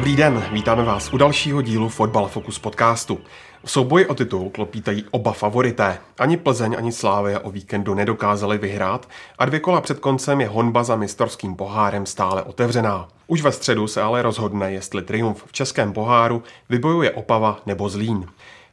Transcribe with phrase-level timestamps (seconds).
[0.00, 3.20] Dobrý den, vítáme vás u dalšího dílu Fotbal Focus podcastu.
[3.64, 5.98] V souboji o titul klopítají oba favorité.
[6.18, 9.08] Ani Plzeň, ani Slávia o víkendu nedokázali vyhrát
[9.38, 13.08] a dvě kola před koncem je honba za mistorským pohárem stále otevřená.
[13.26, 18.26] Už ve středu se ale rozhodne, jestli triumf v českém poháru vybojuje Opava nebo Zlín.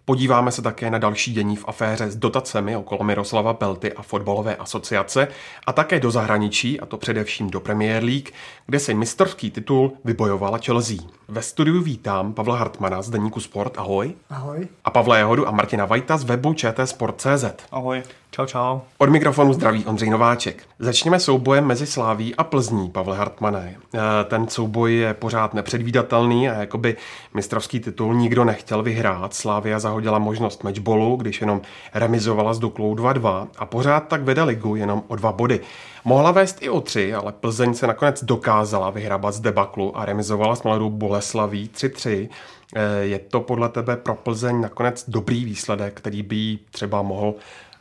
[0.10, 4.56] Podíváme se také na další dění v aféře s dotacemi okolo Miroslava Pelty a fotbalové
[4.56, 5.28] asociace
[5.66, 8.30] a také do zahraničí, a to především do Premier League,
[8.66, 10.98] kde se mistrovský titul vybojovala Chelsea.
[11.28, 14.14] Ve studiu vítám Pavla Hartmana z Deníku Sport, ahoj.
[14.30, 14.68] Ahoj.
[14.86, 17.46] A Pavla Jehodu a Martina Vajta z webu ČT.cz.
[17.72, 18.04] Ahoj.
[18.32, 18.80] Čau, čau.
[18.98, 20.64] Od mikrofonu zdraví Ondřej Nováček.
[20.80, 23.76] Začněme soubojem mezi Sláví a Plzní, Pavle Hartmane.
[23.96, 26.96] Eh, Ten souboj je pořád nepředvídatelný a jakoby
[27.34, 29.34] mistrovský titul nikdo nechtěl vyhrát.
[29.34, 31.62] Slávia zahodila možnost matchballu, když jenom
[31.94, 35.60] remizovala s Duklou 2-2 a pořád tak vede ligu jenom o dva body.
[36.06, 40.56] Mohla vést i o tři, ale Plzeň se nakonec dokázala vyhrabat z debaklu a remizovala
[40.56, 42.30] s mladou Boleslaví 3-3.
[42.76, 47.34] Eh, Je to podle tebe pro Plzeň nakonec dobrý výsledek, který by jí třeba mohl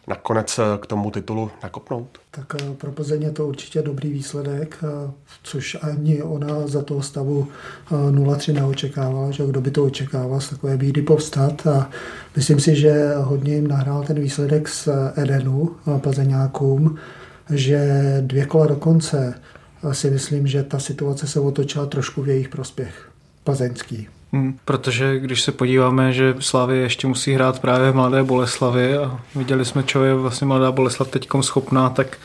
[0.06, 2.18] nakonec eh, k tomu titulu nakopnout?
[2.36, 5.10] Tak eh, pro Plzeň je to určitě dobrý výsledek, eh,
[5.42, 7.48] což ani ona za toho stavu
[7.92, 11.90] eh, 0-3 neočekávala, že kdo by to očekával z takové bídy povstat a
[12.36, 16.96] myslím si, že hodně jim nahrál ten výsledek z Edenu Plzeňákům,
[17.50, 17.80] že
[18.20, 19.40] dvě kola do konce
[19.92, 23.10] si myslím, že ta situace se otočila trošku v jejich prospěch.
[23.44, 24.08] Plzeňský.
[24.32, 29.20] Hmm, protože když se podíváme, že Slávě ještě musí hrát právě v Mladé Boleslavi a
[29.34, 32.18] viděli jsme, čeho je vlastně Mladá Boleslav teďkom schopná, tak,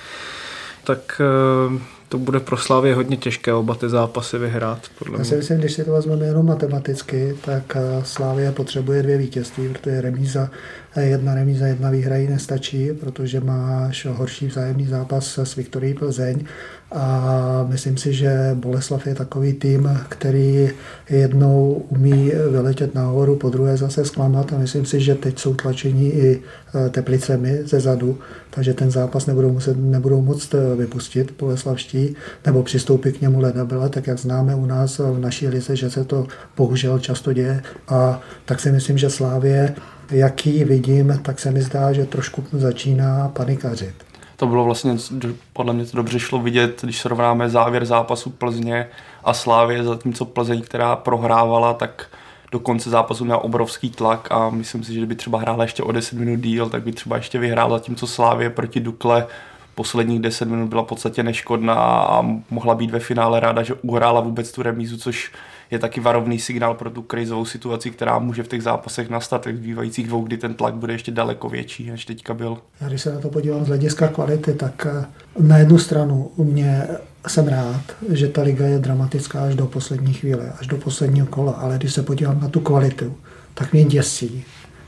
[0.83, 1.79] tak eh,
[2.09, 5.73] to bude pro Slávě hodně těžké oba ty zápasy vyhrát, podle Já si myslím, když
[5.73, 10.49] si to vezmeme jenom matematicky, tak eh, Slávia potřebuje dvě vítězství, protože remíza,
[10.95, 16.45] eh, jedna remíza, jedna výhra jí nestačí, protože máš horší vzájemný zápas s Viktorií Plzeň
[16.91, 20.69] a myslím si, že Boleslav je takový tým, který
[21.09, 26.13] jednou umí vyletět nahoru, po druhé zase zklamat a myslím si, že teď jsou tlačení
[26.13, 28.19] i eh, teplicemi ze zadu,
[28.49, 32.15] takže ten zápas nebudou, muset, nebudou moct eh, vypustit boleslavští,
[32.45, 36.03] nebo přistoupit k němu ledabele, tak jak známe u nás v naší lize, že se
[36.03, 39.75] to bohužel často děje a tak si myslím, že Slávě,
[40.11, 44.10] jak ji vidím, tak se mi zdá, že trošku začíná panikařit.
[44.41, 44.97] To bylo vlastně,
[45.53, 48.87] podle mě to dobře šlo vidět, když srovnáme závěr zápasu Plzně
[49.23, 52.07] a Slávě, zatímco Plzeň, která prohrávala, tak
[52.51, 55.91] do konce zápasu měla obrovský tlak a myslím si, že kdyby třeba hrála ještě o
[55.91, 59.27] 10 minut díl, tak by třeba ještě vyhrála, zatímco Slávě proti Dukle
[59.75, 64.21] posledních 10 minut byla v podstatě neškodná a mohla být ve finále ráda, že uhrála
[64.21, 65.31] vůbec tu remízu, což
[65.71, 69.55] je taky varovný signál pro tu krizovou situaci, která může v těch zápasech nastat v
[69.55, 72.57] zbývajících dvou, kdy ten tlak bude ještě daleko větší, než teďka byl.
[72.81, 75.05] Já když se na to podívám z hlediska kvality, tak eh,
[75.39, 76.87] na jednu stranu u mě
[77.27, 81.51] jsem rád, že ta liga je dramatická až do poslední chvíle, až do posledního kola,
[81.51, 83.15] ale když se podívám na tu kvalitu,
[83.53, 84.43] tak mě děsí,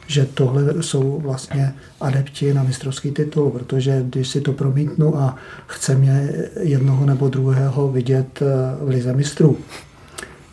[0.08, 5.36] že tohle jsou vlastně adepti na mistrovský titul, protože když si to promítnu a
[5.68, 6.30] chceme
[6.60, 8.46] jednoho nebo druhého vidět eh,
[8.86, 9.58] v lize mistrů,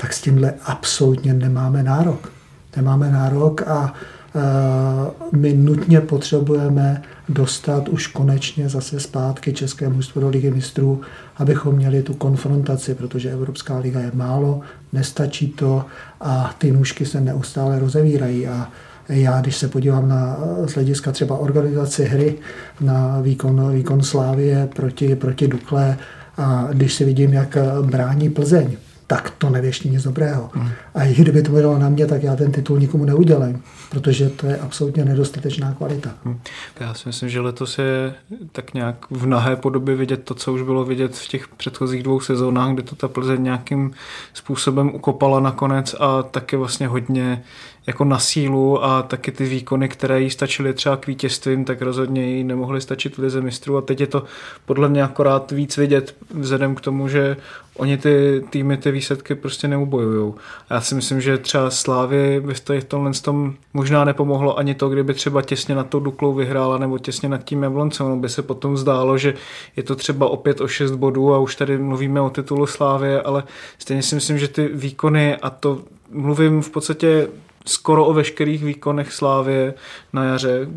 [0.01, 2.33] tak s tímhle absolutně nemáme nárok.
[2.77, 3.95] Nemáme nárok a
[4.35, 11.01] e, my nutně potřebujeme dostat už konečně zase zpátky České mužstvo do ligy mistrů,
[11.37, 14.61] abychom měli tu konfrontaci, protože Evropská liga je málo,
[14.93, 15.85] nestačí to
[16.21, 18.69] a ty nůžky se neustále rozevírají a
[19.09, 22.39] já, když se podívám na z hlediska třeba organizaci hry,
[22.81, 25.97] na výkon, výkon Slávie proti, proti Dukle
[26.37, 28.77] a když si vidím, jak brání Plzeň,
[29.11, 30.51] tak to nevěští nic dobrého.
[30.55, 30.69] Mm.
[30.95, 34.47] A i kdyby to bylo na mě, tak já ten titul nikomu neudělám, protože to
[34.47, 36.11] je absolutně nedostatečná kvalita.
[36.25, 36.41] Mm.
[36.81, 38.15] Já si myslím, že letos je
[38.53, 42.21] tak nějak v nahé podobě vidět to, co už bylo vidět v těch předchozích dvou
[42.21, 43.91] sezónách, kde to ta Plzeň nějakým
[44.35, 47.43] způsobem ukopala nakonec a taky vlastně hodně
[47.87, 52.37] jako na sílu a taky ty výkony, které jí stačily třeba k vítězstvím, tak rozhodně
[52.37, 54.25] jí nemohly stačit v lize mistrů a teď je to
[54.67, 57.37] podle mě akorát víc vidět vzhledem k tomu, že
[57.77, 60.35] oni ty týmy ty výsledky prostě neubojujou.
[60.69, 64.89] A já si myslím, že třeba Slávy by v tomhle tom možná nepomohlo ani to,
[64.89, 68.07] kdyby třeba těsně nad tou Duklou vyhrála nebo těsně nad tím Jabloncem.
[68.07, 69.35] Ono by se potom zdálo, že
[69.77, 73.45] je to třeba opět o 6 bodů a už tady mluvíme o titulu Slávy, ale
[73.79, 75.79] stejně si myslím, že ty výkony a to
[76.11, 77.29] mluvím v podstatě
[77.67, 79.75] skoro o veškerých výkonech Slávě
[80.13, 80.69] na jaře.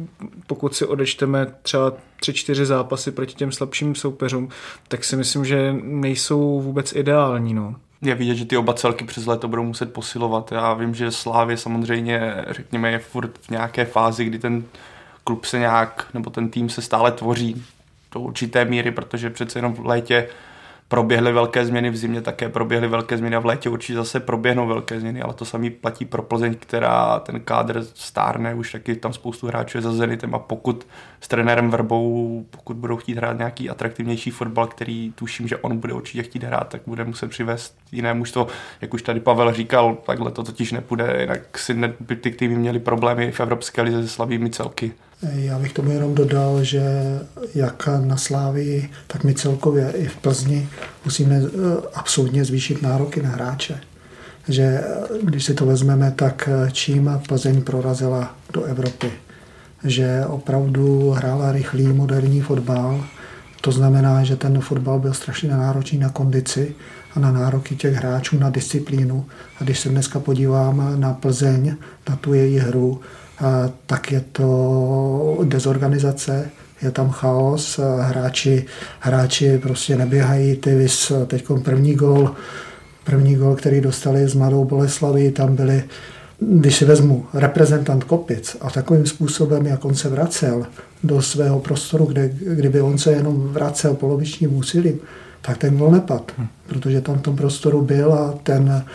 [0.48, 4.50] Pokud si odečteme třeba tři, čtyři zápasy proti těm slabším soupeřům,
[4.88, 7.54] tak si myslím, že nejsou vůbec ideální.
[7.54, 7.76] No.
[8.02, 10.52] Je vidět, že ty oba celky přes léto budou muset posilovat.
[10.52, 14.64] Já vím, že Slávě samozřejmě, řekněme, je furt v nějaké fázi, kdy ten
[15.24, 17.66] klub se nějak, nebo ten tým se stále tvoří
[18.14, 20.28] do určité míry, protože přece jenom v létě
[20.94, 24.68] proběhly velké změny, v zimě také proběhly velké změny a v létě určitě zase proběhnou
[24.68, 29.14] velké změny, ale to samý platí pro Plzeň, která ten kádr stárne, už taky tam
[29.14, 30.88] spoustu hráčů je za Zenitem a pokud
[31.22, 35.94] s trenérem Verbou, pokud budou chtít hrát nějaký atraktivnější fotbal, který tuším, že on bude
[35.94, 38.48] určitě chtít hrát, tak bude muset přivést jiné mužstvo,
[38.82, 42.56] jak už tady Pavel říkal, takhle to totiž nepůjde, jinak si ne, by ty týmy
[42.56, 44.92] měli problémy v Evropské lize se slabými celky.
[45.32, 46.84] Já bych tomu jenom dodal, že
[47.56, 50.70] jak na Slávii, tak my celkově i v Plzni
[51.06, 51.50] musíme eh,
[51.94, 53.80] absolutně zvýšit nároky na hráče.
[54.48, 54.84] Že eh,
[55.24, 59.12] když si to vezmeme, tak eh, čím Plzeň prorazila do Evropy.
[59.84, 63.06] Že opravdu hrála rychlý moderní fotbal,
[63.62, 66.76] to znamená, že ten fotbal byl strašně náročný na kondici
[67.16, 69.26] a na nároky těch hráčů na disciplínu.
[69.60, 71.76] A když se dneska podívám na Plzeň,
[72.10, 73.02] na tu její hru,
[73.86, 76.50] tak je to dezorganizace,
[76.82, 78.66] je tam chaos, hráči,
[79.00, 82.32] hráči prostě neběhají, ty vys, teď první gol,
[83.04, 85.84] první gol, který dostali s Mladou Boleslavy, tam byli,
[86.40, 90.66] když si vezmu reprezentant Kopic a takovým způsobem, jak on se vracel
[91.04, 95.00] do svého prostoru, kde, kdyby on se jenom vracel polovičním úsilím,
[95.42, 96.48] tak ten gol nepad, hm.
[96.68, 98.86] protože tam v tom prostoru byl a ten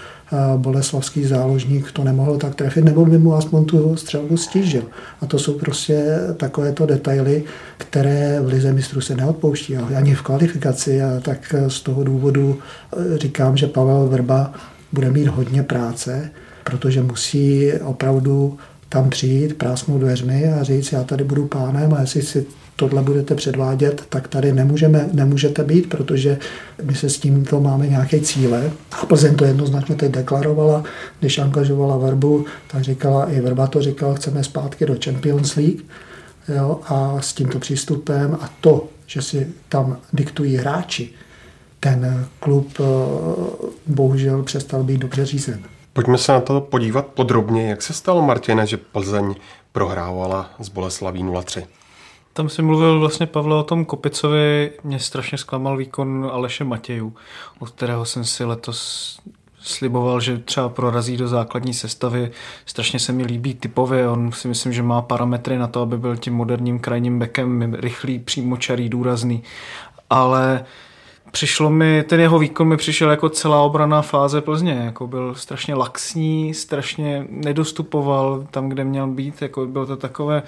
[0.57, 4.83] boleslavský záložník to nemohl tak trefit, nebo by mu aspoň tu střelbu stížil.
[5.21, 7.45] A to jsou prostě takovéto detaily,
[7.79, 11.03] které v Lize mistrů se neodpouští, ani v kvalifikaci.
[11.03, 12.59] A tak z toho důvodu
[13.15, 14.53] e, říkám, že Pavel Vrba
[14.93, 16.31] bude mít hodně práce,
[16.65, 18.59] protože musí opravdu
[18.89, 22.47] tam přijít, prásnout dveřmi a říct, já tady budu pánem a jestli si
[22.79, 26.39] tohle budete předvádět, tak tady nemůžeme, nemůžete být, protože
[26.83, 28.71] my se s tímto máme nějaké cíle.
[29.03, 30.85] A Plzeň to jednoznačně teď deklarovala,
[31.21, 35.81] když angažovala Verbu, tak říkala, i Verba to říkala, chceme zpátky do Champions League.
[36.57, 41.11] Jo, a s tímto přístupem a to, že si tam diktují hráči,
[41.81, 42.85] ten klub eh,
[43.87, 45.63] bohužel přestal být dobře řízen.
[45.93, 49.35] Pojďme se na to podívat podrobně, jak se stalo Martine, že Plzeň
[49.73, 51.67] prohrávala z Boleslaví 0-3.
[52.39, 57.15] Tam si mluvil vlastně Pavle o tom Kopicovi, mě strašně zklamal výkon Aleše Matějů,
[57.59, 59.19] od kterého jsem si letos
[59.61, 62.31] sliboval, že třeba prorazí do základní sestavy.
[62.67, 66.17] Strašně se mi líbí typově, on si myslím, že má parametry na to, aby byl
[66.17, 69.43] tím moderním krajním bekem, rychlý, přímočarý, důrazný.
[70.11, 70.65] Ale
[71.31, 75.75] přišlo mi, ten jeho výkon mi přišel jako celá obraná fáze Plzně, jako byl strašně
[75.75, 80.43] laxní, strašně nedostupoval tam, kde měl být, jako bylo to takové,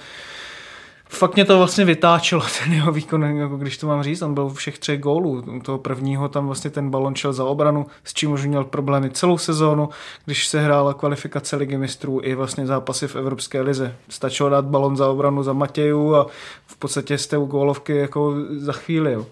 [1.11, 4.49] fakt mě to vlastně vytáčelo, ten jeho výkon, jako když to mám říct, on byl
[4.49, 5.43] všech třech gólů.
[5.55, 9.09] U toho prvního tam vlastně ten balon šel za obranu, s čím už měl problémy
[9.09, 9.89] celou sezónu,
[10.25, 13.95] když se hrála kvalifikace ligy mistrů i vlastně zápasy v Evropské lize.
[14.09, 16.27] Stačilo dát balon za obranu za Matěju a
[16.65, 19.13] v podstatě jste u gólovky jako za chvíli.
[19.13, 19.25] Jo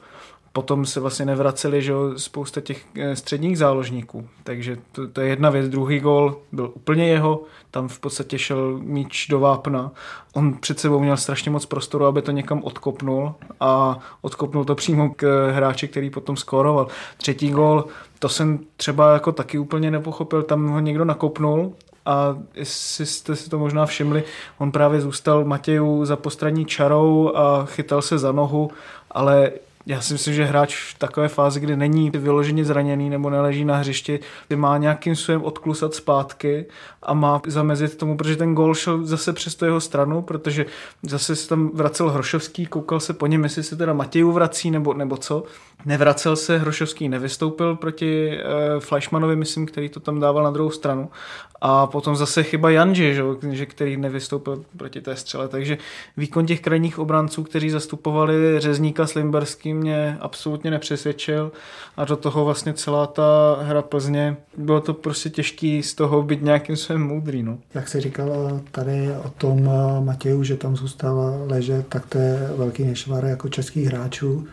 [0.59, 4.27] potom se vlastně nevraceli, že spousta těch eh, středních záložníků.
[4.43, 5.69] Takže to, to je jedna věc.
[5.69, 9.91] Druhý gol byl úplně jeho, tam v podstatě šel míč do vápna.
[10.33, 15.09] On před sebou měl strašně moc prostoru, aby to někam odkopnul a odkopnul to přímo
[15.09, 16.87] k hráči, který potom skóroval.
[17.17, 17.85] Třetí gol,
[18.19, 21.73] to jsem třeba jako taky úplně nepochopil, tam ho někdo nakopnul
[22.05, 24.23] a jestli jste si to možná všimli,
[24.57, 28.71] on právě zůstal Matěju za postranní čarou a chytal se za nohu,
[29.11, 29.51] ale
[29.89, 33.75] já si myslím, že hráč v takové fázi, kdy není vyloženě zraněný nebo neleží na
[33.75, 34.19] hřišti,
[34.49, 36.65] by má nějakým způsobem odklusat zpátky
[37.03, 40.65] a má zamezit tomu, protože ten gol šel zase přes tu jeho stranu, protože
[41.03, 44.93] zase se tam vracel Hrošovský, koukal se po něm, jestli se teda Matěju vrací nebo,
[44.93, 45.43] nebo co.
[45.85, 51.09] Nevracel se, Hrošovský nevystoupil proti e, Fleischmanovi, myslím, který to tam dával na druhou stranu.
[51.61, 55.47] A potom zase chyba Janži, že, že který nevystoupil proti té střele.
[55.47, 55.77] Takže
[56.17, 61.51] výkon těch krajních obranců, kteří zastupovali Řezníka s Limberským, mě absolutně nepřesvědčil.
[61.97, 66.41] A do toho vlastně celá ta hra Plzně, bylo to prostě těžký z toho být
[66.41, 67.43] nějakým svým moudrý.
[67.43, 67.57] No.
[67.73, 69.69] Jak se říkal tady o tom
[69.99, 74.47] Matěju, že tam zůstává ležet, tak to je velký nešvar jako českých hráčů.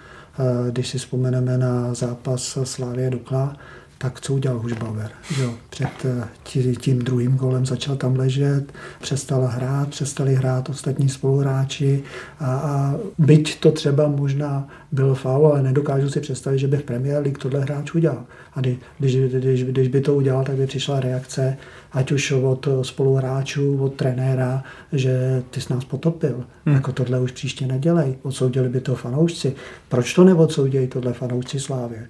[0.71, 3.56] Když si vzpomeneme na zápas Slávě Dukla,
[3.98, 5.10] tak co udělal Hušbauer?
[5.40, 12.02] Jo, před eh, tím druhým golem začal tam ležet, přestal hrát, přestali hrát ostatní spoluhráči
[12.40, 16.82] a, a byť to třeba možná byl faul, ale nedokážu si představit, že by v
[16.82, 18.24] Premier League tohle hráč udělal.
[18.54, 18.60] A
[18.98, 21.56] když, když, když by to udělal, tak by přišla reakce,
[21.92, 26.44] ať už od spoluhráčů, od trenéra, že ty jsi nás potopil.
[26.66, 26.74] Hmm.
[26.74, 28.18] Jako tohle už příště nedělej.
[28.22, 29.54] Odsoudili by to fanoušci.
[29.88, 32.08] Proč to neodsoudějí tohle fanoušci Slávě?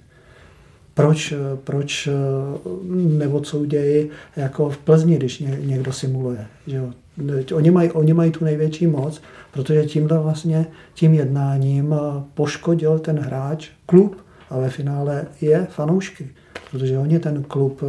[0.97, 2.09] Proč, proč
[2.93, 6.45] neodsoudějí jako v Plzni, když někdo simuluje.
[6.67, 6.93] Že jo?
[7.55, 11.95] Oni, mají, oni mají tu největší moc, protože tímhle vlastně, tím jednáním
[12.33, 14.17] poškodil ten hráč klub
[14.49, 16.29] a ve finále je fanoušky,
[16.71, 17.81] protože oni ten klub,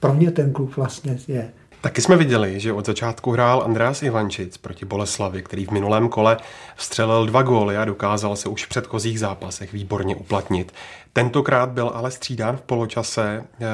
[0.00, 1.48] pro ně ten klub vlastně je.
[1.80, 6.36] Taky jsme viděli, že od začátku hrál Andreas Ivančic proti Boleslavi, který v minulém kole
[6.76, 10.72] vstřelil dva góly a dokázal se už v předchozích zápasech výborně uplatnit.
[11.12, 13.44] Tentokrát byl ale střídán v poločase.
[13.60, 13.66] Eh,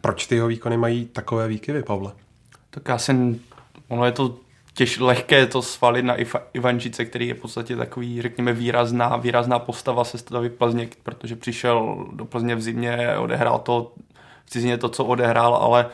[0.00, 2.12] proč ty jeho výkony mají takové výkyvy, Pavle?
[2.70, 3.40] Tak já jsem,
[3.88, 4.36] ono je to
[4.74, 6.16] těž lehké to svalit na
[6.52, 12.06] Ivančice, který je v podstatě takový, řekněme, výrazná, výrazná postava se stavy Plzně, protože přišel
[12.12, 13.92] do Plzně v zimě, odehrál to
[14.44, 15.86] v cizině to, co odehrál, ale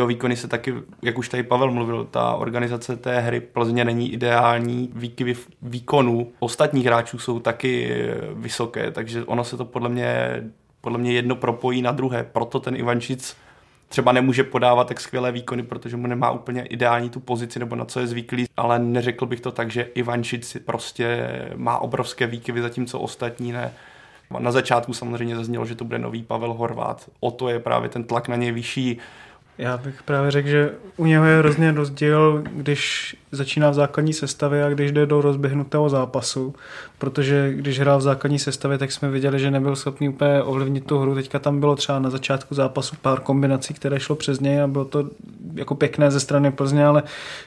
[0.00, 4.12] ty výkony se taky, jak už tady Pavel mluvil, ta organizace té hry Plzně není
[4.12, 7.98] ideální, výkyvy výkonů ostatních hráčů jsou taky
[8.34, 10.42] vysoké, takže ono se to podle mě,
[10.80, 13.36] podle mě jedno propojí na druhé, proto ten Ivančic
[13.88, 17.84] třeba nemůže podávat tak skvělé výkony, protože mu nemá úplně ideální tu pozici nebo na
[17.84, 23.00] co je zvyklý, ale neřekl bych to tak, že Ivančic prostě má obrovské výkyvy, zatímco
[23.00, 23.72] ostatní ne.
[24.38, 27.10] Na začátku samozřejmě zaznělo, že to bude nový Pavel Horvát.
[27.20, 28.98] O to je právě ten tlak na něj vyšší.
[29.58, 34.64] Já bych právě řekl, že u něho je hrozně rozdíl, když začíná v základní sestavě
[34.64, 36.54] a když jde do rozběhnutého zápasu,
[36.98, 40.98] protože když hrál v základní sestavě, tak jsme viděli, že nebyl schopný úplně ovlivnit tu
[40.98, 41.14] hru.
[41.14, 44.84] Teďka tam bylo třeba na začátku zápasu pár kombinací, které šlo přes něj a bylo
[44.84, 45.04] to
[45.54, 47.02] jako pěkné ze strany Plzně, ale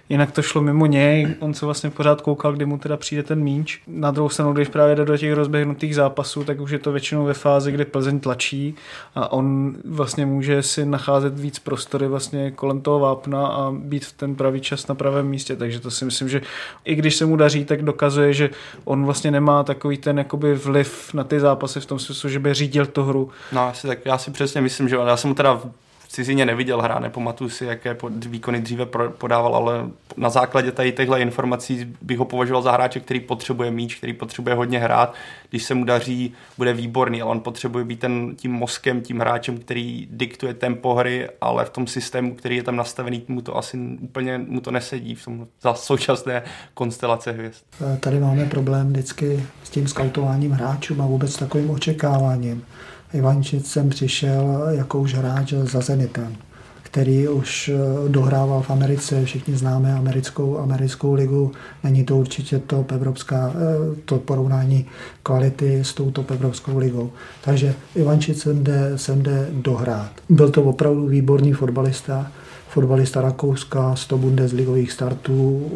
[0.09, 1.35] jinak to šlo mimo něj.
[1.39, 3.81] On se vlastně pořád koukal, kdy mu teda přijde ten míč.
[3.87, 7.25] Na druhou stranu, když právě jde do těch rozběhnutých zápasů, tak už je to většinou
[7.25, 8.75] ve fázi, kdy Plzeň tlačí
[9.15, 11.59] a on vlastně může si nacházet víc
[11.99, 15.55] prostory vlastně kolem toho vápna a být v ten pravý čas na pravém místě.
[15.55, 16.41] Takže to si myslím, že
[16.85, 18.49] i když se mu daří, tak dokazuje, že
[18.85, 22.53] on vlastně nemá takový ten jakoby vliv na ty zápasy v tom smyslu, že by
[22.53, 23.29] řídil tu hru.
[23.51, 25.61] No, asi tak, já si přesně myslím, že já jsem mu teda
[26.09, 28.85] cizině neviděl hrát, nepamatuju si, jaké výkony dříve
[29.17, 33.95] podával, ale na základě tady těchto informací bych ho považoval za hráče, který potřebuje míč,
[33.95, 35.13] který potřebuje hodně hrát.
[35.49, 39.57] Když se mu daří, bude výborný, ale on potřebuje být ten, tím mozkem, tím hráčem,
[39.57, 43.77] který diktuje tempo hry, ale v tom systému, který je tam nastavený, mu to asi
[44.01, 47.63] úplně mu to nesedí v tom za současné konstelace hvězd.
[47.99, 52.65] Tady máme problém vždycky s tím skautováním hráčů a vůbec takovým očekáváním.
[53.13, 56.35] Ivančic sem přišel jako už hráč za Zenitem,
[56.83, 61.51] který už eh, dohrával v Americe, všichni známe americkou, americkou ligu,
[61.83, 64.85] není to určitě top evropská, eh, to porovnání
[65.23, 67.11] kvality s tou top evropskou ligou.
[67.41, 70.11] Takže Ivančic sem jde, sem jde dohrát.
[70.29, 72.31] Byl to opravdu výborný fotbalista,
[72.67, 75.67] fotbalista Rakouska, 100 bundesligových startů,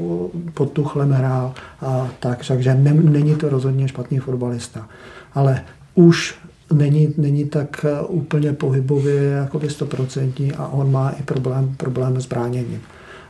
[0.54, 4.88] pod Tuchlem hrál a tak, takže ne, není to rozhodně špatný fotbalista.
[5.34, 5.62] Ale
[5.96, 6.36] už
[6.74, 12.26] není, není tak eh, úplně pohybově jako stoprocentní a on má i problém, problém s
[12.26, 12.82] bráněním.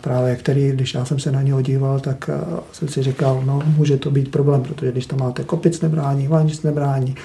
[0.02, 3.62] Právě který, když já jsem se na něho díval, tak eh, jsem si říkal, no
[3.78, 7.16] může to být problém, protože když tam máte Kopic nebrání, Vančic nebrání,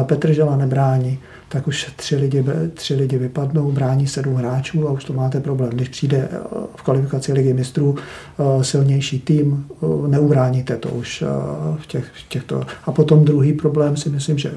[0.00, 1.18] eh, Petr Žela nebrání,
[1.56, 2.44] tak už tři lidi,
[2.74, 5.70] tři lidi vypadnou, brání sedm hráčů a už to máte problém.
[5.70, 6.38] Když přijde eh,
[6.76, 11.24] v kvalifikaci ligy mistrů eh, silnější tým, eh, neubráníte to už
[11.80, 12.62] v, těch, v těchto.
[12.84, 14.52] A potom druhý problém si myslím, že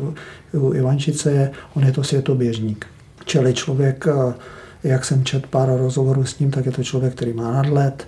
[0.54, 2.86] u Ivančice je, on je to světoběžník.
[3.26, 4.06] Čili člověk,
[4.84, 8.08] jak jsem čet pár rozhovorů s ním, tak je to člověk, který má nadlet,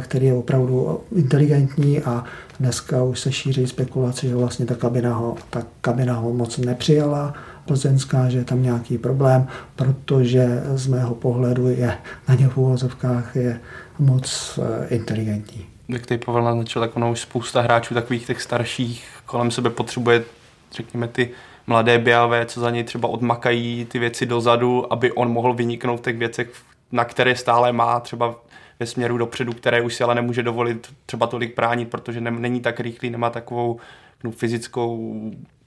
[0.00, 2.24] který je opravdu inteligentní a
[2.60, 7.34] dneska už se šíří spekulace, že vlastně ta kabina ho, ta kabina ho moc nepřijala
[7.66, 9.46] plzeňská, že je tam nějaký problém,
[9.76, 13.60] protože z mého pohledu je na ně v úvozovkách je
[13.98, 15.66] moc eh, inteligentní.
[15.88, 20.24] Jak tady Pavel naznačil, tak ono už spousta hráčů takových těch starších kolem sebe potřebuje,
[20.72, 21.30] řekněme, ty
[21.66, 26.02] mladé biavé, co za něj třeba odmakají ty věci dozadu, aby on mohl vyniknout v
[26.02, 26.48] těch věcech,
[26.92, 28.34] na které stále má třeba
[28.80, 32.60] ve směru dopředu, které už si ale nemůže dovolit třeba tolik bránit, protože ne, není
[32.60, 33.80] tak rychlý, nemá takovou
[34.24, 35.14] no, fyzickou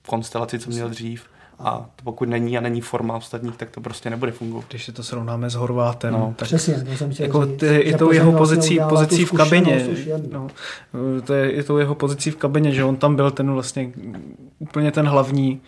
[0.08, 1.26] konstelaci, co měl dřív.
[1.60, 4.66] A to pokud není a není forma ostatních, tak to prostě nebude fungovat.
[4.70, 8.12] Když si to srovnáme s Horvátem, no, tak přesně, to jsem jako ty, i tou
[8.12, 9.88] jeho pozicí, pozicí v kabině,
[10.32, 10.48] no,
[11.24, 13.92] to je i tou jeho pozicí v kabině, že on tam byl ten vlastně
[14.60, 15.62] úplně ten hlavní,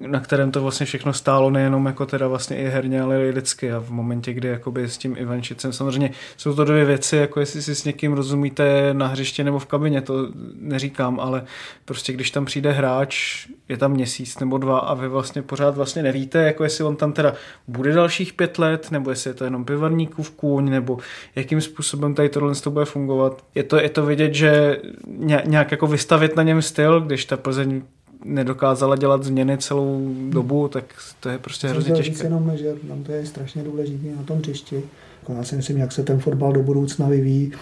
[0.00, 3.72] na kterém to vlastně všechno stálo, nejenom jako teda vlastně i herně, ale i lidsky
[3.72, 7.62] a v momentě, kdy jakoby s tím Ivančicem, samozřejmě jsou to dvě věci, jako jestli
[7.62, 10.28] si s někým rozumíte na hřiště nebo v kabině, to
[10.60, 11.44] neříkám, ale
[11.84, 16.02] prostě když tam přijde hráč, je tam měsíc nebo dva a vy vlastně pořád vlastně
[16.02, 17.32] nevíte, jako jestli on tam teda
[17.68, 20.98] bude dalších pět let, nebo jestli je to jenom pivarníkův kůň, nebo
[21.36, 23.44] jakým způsobem tady tohle to bude fungovat.
[23.54, 24.80] Je to, je to vidět, že
[25.44, 27.82] nějak jako vystavit na něm styl, když ta Plzeň
[28.24, 30.84] nedokázala dělat změny celou dobu, tak
[31.20, 32.26] to je prostě hrozně těžké.
[32.26, 34.82] jenom, že tam to je strašně důležité na tom hřišti.
[35.36, 37.52] Já si myslím, jak se ten fotbal do budoucna vyvíjí,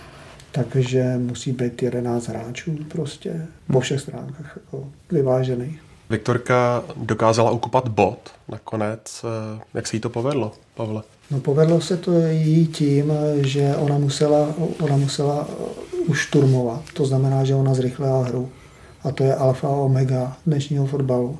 [0.52, 5.78] takže musí být 11 hráčů prostě po všech stránkách jako vyvážený.
[6.10, 9.24] Viktorka dokázala ukupat bod nakonec.
[9.74, 11.02] Jak se jí to povedlo, Pavle?
[11.30, 15.48] No povedlo se to jí tím, že ona musela, ona musela
[16.06, 16.82] ušturmovat.
[16.94, 18.48] To znamená, že ona zrychlila hru
[19.04, 21.38] a to je alfa a omega dnešního fotbalu.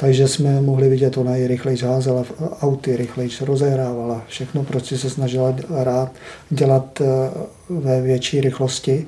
[0.00, 2.24] Takže jsme mohli vidět, ona i rychleji házela
[2.60, 6.12] auty, rychleji rozehrávala, všechno prostě se snažila rád
[6.50, 7.04] dělat eh,
[7.70, 9.06] ve větší rychlosti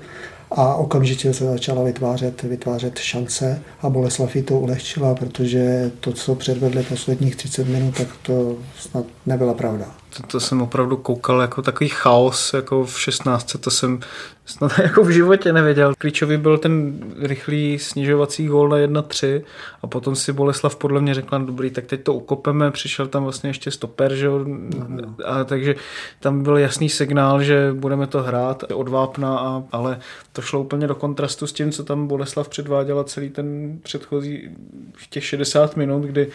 [0.50, 6.83] a okamžitě se začala vytvářet, vytvářet šance a Boleslav to ulehčila, protože to, co předvedli
[6.83, 10.06] posledních 30 minut, tak to snad nebyla pravda.
[10.16, 13.56] To, to jsem opravdu koukal jako takový chaos, jako v 16.
[13.61, 14.00] To jsem
[14.46, 15.94] snad jako v životě nevěděl.
[15.99, 19.42] Klíčový byl ten rychlý snižovací gól na 1-3
[19.82, 23.23] a potom si Boleslav podle mě řekla, no dobrý, tak teď to ukopeme, přišel tam
[23.23, 24.46] vlastně ještě stoper, že jo?
[25.25, 25.75] A, takže
[26.20, 29.99] tam byl jasný signál, že budeme to hrát od vápna, a, ale
[30.32, 34.50] to šlo úplně do kontrastu s tím, co tam Boleslav předváděla celý ten předchozí
[35.11, 36.28] těch 60 minut, kdy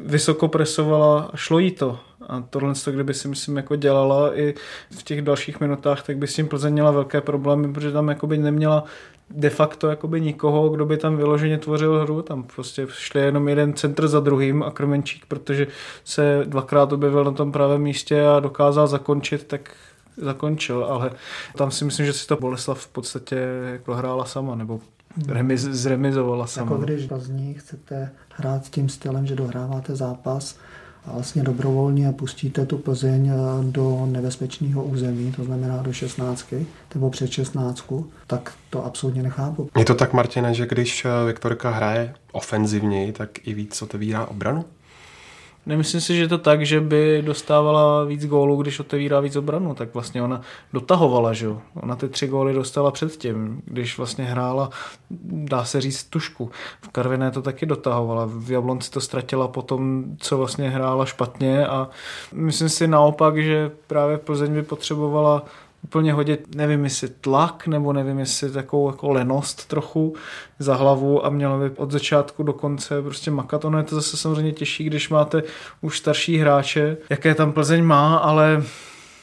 [0.00, 1.98] vysoko presovala a šlo jí to.
[2.30, 4.54] A tohle, kdyby si myslím jako dělala i
[4.90, 8.38] v těch dalších minutách, tak by s tím Plzeň měla velké problémy, protože tam jakoby
[8.38, 8.84] neměla
[9.30, 12.22] de facto jakoby nikoho, kdo by tam vyloženě tvořil hru.
[12.22, 15.66] Tam prostě šli jenom jeden centr za druhým a Krmenčík, protože
[16.04, 19.70] se dvakrát objevil na tom pravém místě a dokázal zakončit, tak
[20.16, 21.10] zakončil, ale
[21.56, 23.36] tam si myslím, že si to Boleslav v podstatě
[23.72, 24.80] jako hrála sama, nebo
[25.28, 26.70] remiz, zremizovala sama.
[26.70, 30.58] Jako když Plzni chcete hrát tím stylem, že dohráváte zápas,
[31.06, 36.54] vlastně dobrovolně pustíte tu Plzeň eh, do nebezpečného území, to znamená do 16
[36.94, 37.84] nebo před 16,
[38.26, 39.70] tak to absolutně nechápu.
[39.78, 44.64] Je to tak, Martina, že když eh, Viktorka hraje ofenzivněji, tak i víc otevírá obranu?
[45.66, 49.74] Nemyslím si, že je to tak, že by dostávala víc gólů, když otevírá víc obranu,
[49.74, 50.40] tak vlastně ona
[50.72, 51.60] dotahovala, že jo.
[51.74, 54.70] Ona ty tři góly dostala předtím, když vlastně hrála,
[55.30, 56.50] dá se říct, tušku.
[56.80, 61.88] V Karviné to taky dotahovala, v Jablonci to ztratila potom, co vlastně hrála špatně a
[62.32, 65.44] myslím si naopak, že právě Plzeň by potřebovala
[65.84, 70.14] úplně hodit, nevím jestli tlak, nebo nevím jestli takovou jako lenost trochu
[70.58, 73.64] za hlavu a mělo by od začátku do konce prostě makat.
[73.64, 75.42] Ono je to zase samozřejmě těžší, když máte
[75.80, 78.62] už starší hráče, jaké tam Plzeň má, ale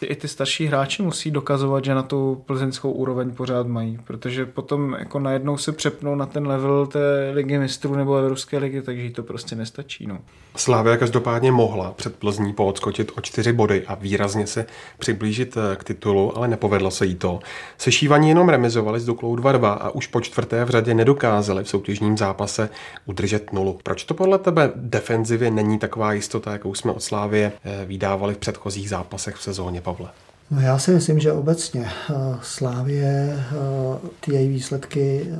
[0.06, 4.96] i ty starší hráči musí dokazovat, že na tu plzeňskou úroveň pořád mají, protože potom
[5.00, 9.24] jako najednou se přepnou na ten level té ligy mistrů nebo Evropské ligy, takže to
[9.24, 10.08] prostě nestačí.
[10.08, 10.20] No.
[10.56, 14.66] Slávia každopádně mohla před Plzní poodskočit o čtyři body a výrazně se
[15.00, 17.40] přiblížit eh, k titulu, ale nepovedlo se jí to.
[17.78, 22.18] Sešívaní jenom remizovali s Duklou 2-2 a už po čtvrté v řadě nedokázali v soutěžním
[22.18, 22.70] zápase
[23.06, 23.80] udržet nulu.
[23.84, 28.38] Proč to podle tebe defenzivě není taková jistota, jakou jsme od Slávie eh, vydávali v
[28.38, 29.82] předchozích zápasech v sezóně?
[29.88, 30.10] Pavle?
[30.52, 35.38] No já si myslím, že obecně eh, Slávě, eh, ty její výsledky eh,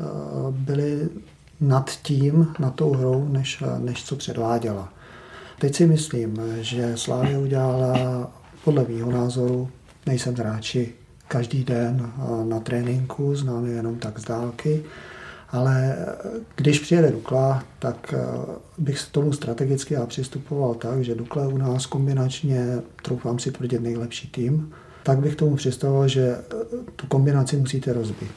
[0.52, 1.10] byly
[1.62, 4.94] nad tím, nad tou hrou, než, než co předváděla.
[5.60, 8.32] Teď si myslím, že Slávě udělala
[8.64, 9.70] podle mého názoru,
[10.06, 10.94] nejsem hráči
[11.28, 12.12] každý den
[12.44, 14.84] na tréninku, znám je jenom tak z dálky,
[15.50, 15.96] ale
[16.56, 18.14] když přijede Dukla, tak
[18.78, 23.82] bych s tomu strategicky já přistupoval tak, že Dukla u nás kombinačně, troufám si tvrdit,
[23.82, 24.72] nejlepší tým,
[25.04, 26.38] tak bych tomu představoval, že
[26.96, 28.32] tu kombinaci musíte rozbít.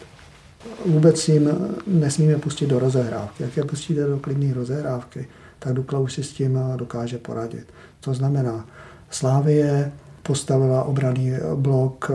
[0.87, 1.51] Vůbec jim
[1.87, 3.43] nesmíme pustit do rozehrávky.
[3.43, 7.67] Jak je pustíte do klidné rozehrávky, tak Dukla už si s tím dokáže poradit.
[8.01, 8.67] To znamená,
[9.11, 9.93] Slávie
[10.23, 12.11] postavila obraný blok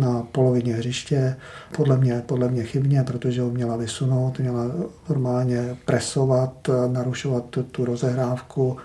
[0.00, 1.36] na polovině hřiště.
[1.76, 4.64] Podle mě, podle mě chybně, protože ho měla vysunout, měla
[5.08, 8.76] normálně presovat, narušovat tu, tu rozehrávku.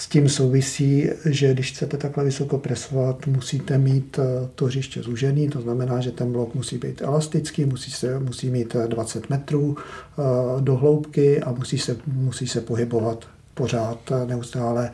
[0.00, 5.48] S tím souvisí, že když chcete takhle vysoko presovat, musíte mít eh, to hřiště zúžený,
[5.48, 9.76] to znamená, že ten blok musí být elastický, musí, se, musí mít 20 eh, metrů
[9.76, 10.22] eh,
[10.60, 14.90] do hloubky a musí se, musí se pohybovat pořád neustále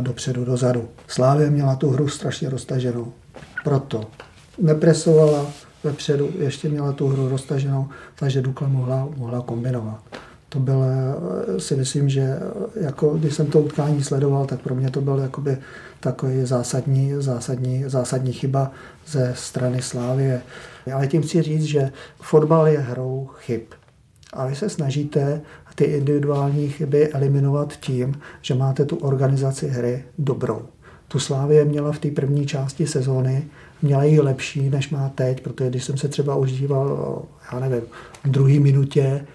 [0.00, 0.88] dopředu, dozadu.
[1.06, 3.12] Slávě měla tu hru strašně roztaženou.
[3.64, 4.06] Proto
[4.58, 5.46] nepresovala
[5.84, 10.02] vepředu, ještě měla tu hru roztaženou, takže Dukla mohla, mohla kombinovat.
[10.48, 12.40] to byl, eh, si myslím, že eh,
[12.84, 15.58] jako, když jsem to utkání sledoval, tak pro mě to byl jakoby
[16.00, 18.70] takový zásadní, zásadní, zásadní chyba
[19.06, 20.42] ze strany Slávie.
[20.94, 23.60] Ale tím chci říct, že fotbal je hrou chyb.
[24.32, 25.40] A vy se snažíte
[25.74, 30.62] ty individuální chyby eliminovat tím, že máte tu organizaci hry dobrou.
[31.08, 33.44] Tu Slávě měla v té první části sezóny,
[33.82, 37.82] měla ji lepší, než má teď, protože když jsem se třeba už díval, já nevím,
[38.24, 39.26] v druhé minutě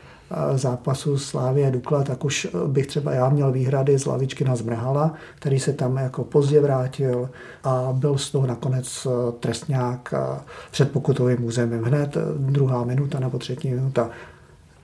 [0.56, 5.60] zápasu Slávě Dukla, tak už bych třeba já měl výhrady z lavičky na Zmrhala, který
[5.60, 7.30] se tam jako pozdě vrátil
[7.64, 10.40] a byl z toho nakonec eh, trestňák eh,
[10.72, 11.84] před pokutovým územím.
[11.84, 14.10] Hned druhá minuta nebo třetí minuta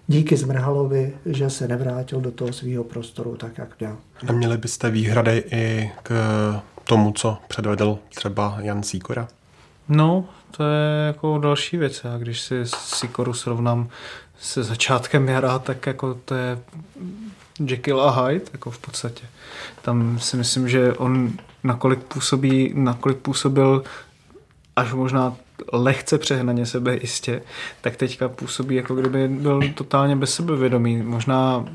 [0.08, 3.98] díky Zmrhalovi, že se nevrátil do toho svého prostoru tak, jak měl.
[4.24, 6.14] Neměli byste výhrady i k
[6.84, 9.28] tomu, co předvedl třeba Jan Sýkora?
[9.90, 12.06] No, to je jako další věc.
[12.06, 13.90] A když si Sikoru srovnám
[14.40, 16.60] se začátkem jara, tak jako to je
[17.66, 19.26] Jekyll a Hyde, jako v podstatě.
[19.82, 21.32] Tam si myslím, že on
[21.64, 23.84] nakolik působí, nakolik působil
[24.76, 25.36] až možná
[25.74, 26.64] lehce přehnaně
[27.02, 27.42] jistě,
[27.82, 31.02] tak teďka působí, jako kdyby byl totálně bez sebevědomí.
[31.02, 31.66] Možná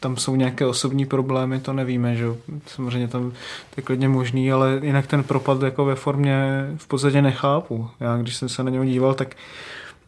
[0.00, 2.26] tam jsou nějaké osobní problémy, to nevíme, že
[2.66, 7.22] samozřejmě tam to je klidně možný, ale jinak ten propad jako ve formě v podstatě
[7.22, 7.90] nechápu.
[8.00, 9.36] Já když jsem se na něho díval, tak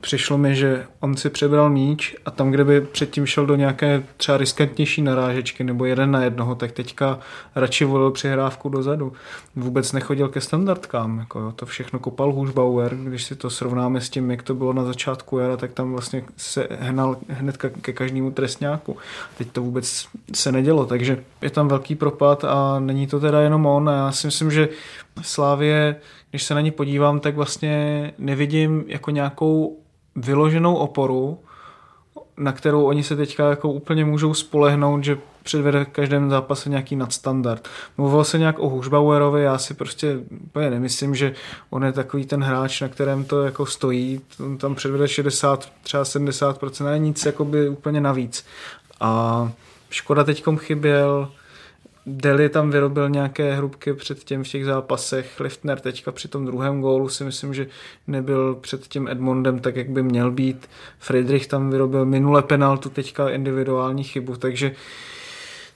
[0.00, 4.02] přišlo mi, že on si přebral míč a tam, kde by předtím šel do nějaké
[4.16, 7.18] třeba riskantnější narážečky nebo jeden na jednoho, tak teďka
[7.54, 9.12] radši volil přihrávku dozadu.
[9.56, 11.18] Vůbec nechodil ke standardkám.
[11.18, 14.72] Jako jo, to všechno kopal Hušbauer, když si to srovnáme s tím, jak to bylo
[14.72, 18.96] na začátku jara, tak tam vlastně se hnal hned ke každému trestňáku.
[19.38, 23.66] Teď to vůbec se nedělo, takže je tam velký propad a není to teda jenom
[23.66, 23.88] on.
[23.88, 24.68] A já si myslím, že
[25.22, 25.96] Slávě,
[26.30, 29.78] když se na ní podívám, tak vlastně nevidím jako nějakou
[30.20, 31.38] vyloženou oporu,
[32.36, 36.96] na kterou oni se teďka jako úplně můžou spolehnout, že předvede v každém zápase nějaký
[36.96, 37.68] nadstandard.
[37.98, 41.34] Mluvil se nějak o Hušbauerovi, já si prostě úplně nemyslím, že
[41.70, 44.20] on je takový ten hráč, na kterém to jako stojí.
[44.44, 48.44] On tam předvede 60, třeba 70%, ale nic jakoby úplně navíc.
[49.00, 49.52] A
[49.90, 51.28] Škoda teďkom chyběl,
[52.06, 55.40] Deli tam vyrobil nějaké hrubky předtím v těch zápasech.
[55.40, 57.66] Liftner teďka při tom druhém gólu si myslím, že
[58.06, 60.68] nebyl před tím Edmondem tak, jak by měl být.
[60.98, 64.72] Friedrich tam vyrobil minule penaltu, teďka individuální chybu, takže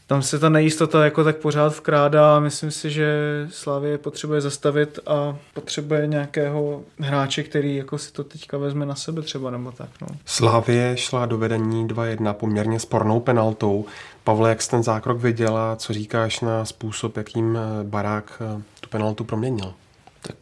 [0.07, 3.17] tam se ta nejistota jako tak pořád vkrádá myslím si, že
[3.51, 9.23] Slávě potřebuje zastavit a potřebuje nějakého hráče, který jako si to teďka vezme na sebe
[9.23, 9.89] třeba nebo tak.
[10.01, 10.07] No.
[10.25, 13.85] Slávě šla do vedení 2-1 poměrně spornou penaltou.
[14.25, 18.63] Pavle, jak jsi ten zákrok viděl a co říkáš na způsob, jakým eh, Barák eh,
[18.81, 19.75] tu penaltu proměnil?
[20.23, 20.35] Tak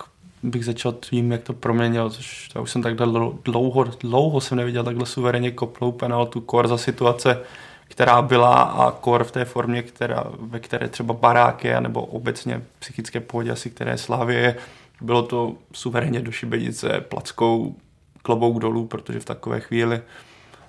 [0.43, 3.07] bych začal tím, jak to proměnil, což já už jsem takhle
[3.45, 7.41] dlouho, dlouho jsem neviděl takhle suverénně koplou penaltu, kor za situace,
[7.89, 12.63] která byla a kor v té formě, která, ve které třeba barák je, nebo obecně
[12.79, 14.57] psychické pohodě asi, které Slávě je,
[15.01, 17.77] bylo to suverénně do šibenice plackou
[18.23, 20.03] klobouk dolů, protože v takové chvíli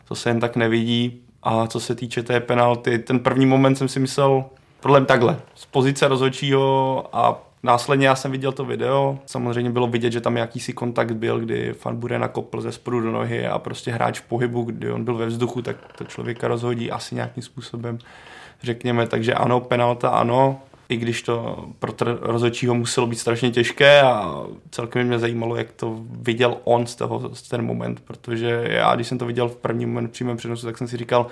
[0.08, 1.22] to se jen tak nevidí.
[1.44, 4.46] A co se týče té penalty, ten první moment jsem si myslel,
[4.80, 10.12] problém takhle, z pozice rozhodčího a Následně já jsem viděl to video, samozřejmě bylo vidět,
[10.12, 13.92] že tam jakýsi kontakt byl, kdy Fan bude nakopl ze spodu do nohy a prostě
[13.92, 18.00] hráč v pohybu, kdy on byl ve vzduchu, tak to člověka rozhodí asi nějakým způsobem,
[18.64, 19.08] řekněme.
[19.08, 20.62] Takže ano, penalta ano,
[20.94, 26.00] i když to pro rozhodčího muselo být strašně těžké a celkem mě zajímalo, jak to
[26.10, 29.86] viděl on z toho z ten moment, protože já, když jsem to viděl v první
[29.86, 31.28] moment v přímém přenosu, tak jsem si říkal,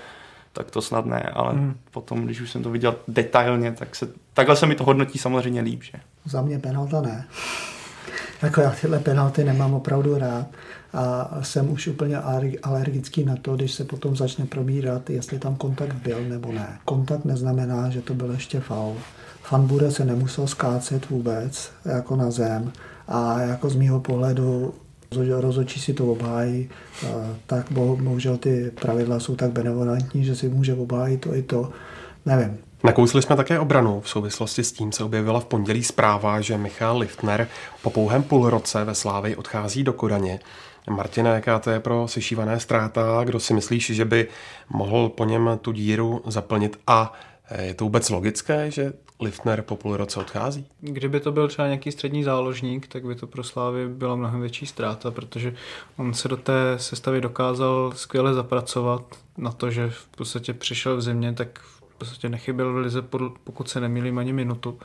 [0.54, 1.76] tak to snad ne, ale hmm.
[1.91, 5.62] potom, když už jsem to viděl detailně, tak se, takhle se mi to hodnotí samozřejmě
[5.62, 5.97] líp, že?
[6.26, 7.26] Za mě penalta ne.
[8.41, 10.45] Jako já tyhle penalty nemám opravdu rád
[10.93, 12.17] a jsem už úplně
[12.63, 16.80] alergický na to, když se potom začne probírat, jestli tam kontakt byl nebo ne.
[16.86, 18.97] Kontakt neznamená, že to byl ještě faul.
[19.51, 22.71] Fanbure se nemusel skácet vůbec jako na zem
[23.07, 24.73] a jako z mýho pohledu
[25.29, 26.69] rozhodčí si to obhájí,
[27.45, 31.69] tak bohužel ty pravidla jsou tak benevolentní, že si může obhájit to i to.
[32.25, 34.01] Nevím, Nakousli jsme také obranu.
[34.01, 37.47] V souvislosti s tím se objevila v pondělí zpráva, že Michal Liftner
[37.81, 40.39] po pouhém půl roce ve Slávě odchází do Kodaně.
[40.89, 43.23] Martina, jaká to je pro sešívané ztráta?
[43.23, 44.27] Kdo si myslíš, že by
[44.69, 46.79] mohl po něm tu díru zaplnit?
[46.87, 47.13] A
[47.61, 50.67] je to vůbec logické, že Liftner po půl roce odchází?
[50.79, 54.65] Kdyby to byl třeba nějaký střední záložník, tak by to pro Slávy byla mnohem větší
[54.65, 55.55] ztráta, protože
[55.97, 59.03] on se do té sestavy dokázal skvěle zapracovat
[59.38, 63.01] na to, že v podstatě přišel v zimě, tak v podstatě nechyběl v lize,
[63.43, 64.79] pokud se nemýlím ani minutu.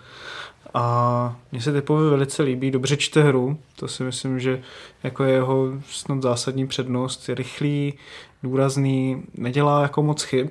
[0.74, 4.62] A mně se typově velice líbí, dobře čte hru, to si myslím, že
[5.02, 7.94] jako je jeho snad zásadní přednost, je rychlý,
[8.42, 10.48] důrazný, nedělá jako moc chyb,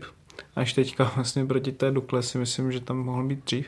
[0.55, 3.67] až teďka vlastně proti té Dukle si myslím, že tam mohl být dřív.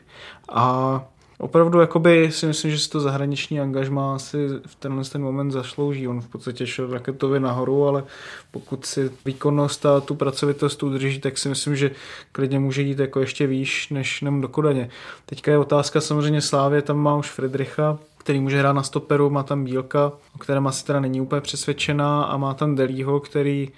[0.49, 1.05] A
[1.39, 6.07] Opravdu jakoby si myslím, že si to zahraniční angažmá si v tenhle ten moment zaslouží.
[6.07, 8.03] On v podstatě šel raketově nahoru, ale
[8.51, 11.91] pokud si výkonnost a tu pracovitost udrží, tak si myslím, že
[12.31, 14.89] klidně může jít jako ještě výš než nem do Kodaně.
[15.25, 19.43] Teďka je otázka samozřejmě Slávě, tam má už Friedricha, který může hrát na stoperu, má
[19.43, 23.69] tam Bílka, o kterém asi teda není úplně přesvědčená a má tam Delího, který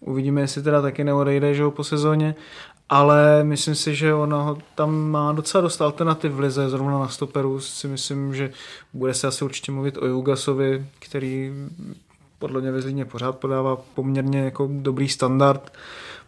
[0.00, 2.34] uvidíme, jestli teda taky neodejde že po sezóně
[2.88, 7.60] ale myslím si, že ona tam má docela dost alternativ v lize, zrovna na stoperu
[7.60, 8.52] si myslím, že
[8.92, 11.52] bude se asi určitě mluvit o Jugasovi, který
[12.38, 15.72] podle mě ve Zlíně pořád podává poměrně jako dobrý standard.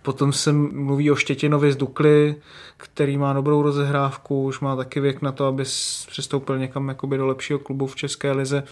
[0.02, 2.36] Potom se mluví o Štětinovi z Dukly,
[2.76, 5.62] který má dobrou rozehrávku, už má taky věk na to, aby
[6.06, 8.64] přestoupil někam do lepšího klubu v České lize.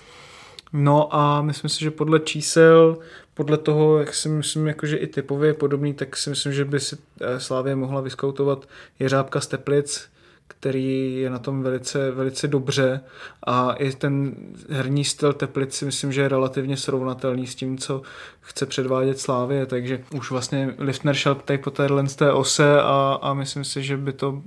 [0.76, 2.98] No a myslím si, že podle čísel,
[3.34, 6.80] podle toho, jak si myslím, jakože i typově je podobný, tak si myslím, že by
[6.80, 10.08] si eh, Slávě mohla vyskoutovat Jeřábka z Teplic,
[10.48, 13.00] který je na tom velice, velice dobře
[13.42, 14.35] a i ten
[14.70, 18.02] herní styl Teplic si myslím, že je relativně srovnatelný s tím, co
[18.40, 23.35] chce předvádět Slávě, takže už vlastně Liftner šel tady po téhle té ose a, a
[23.35, 24.42] myslím si, že by to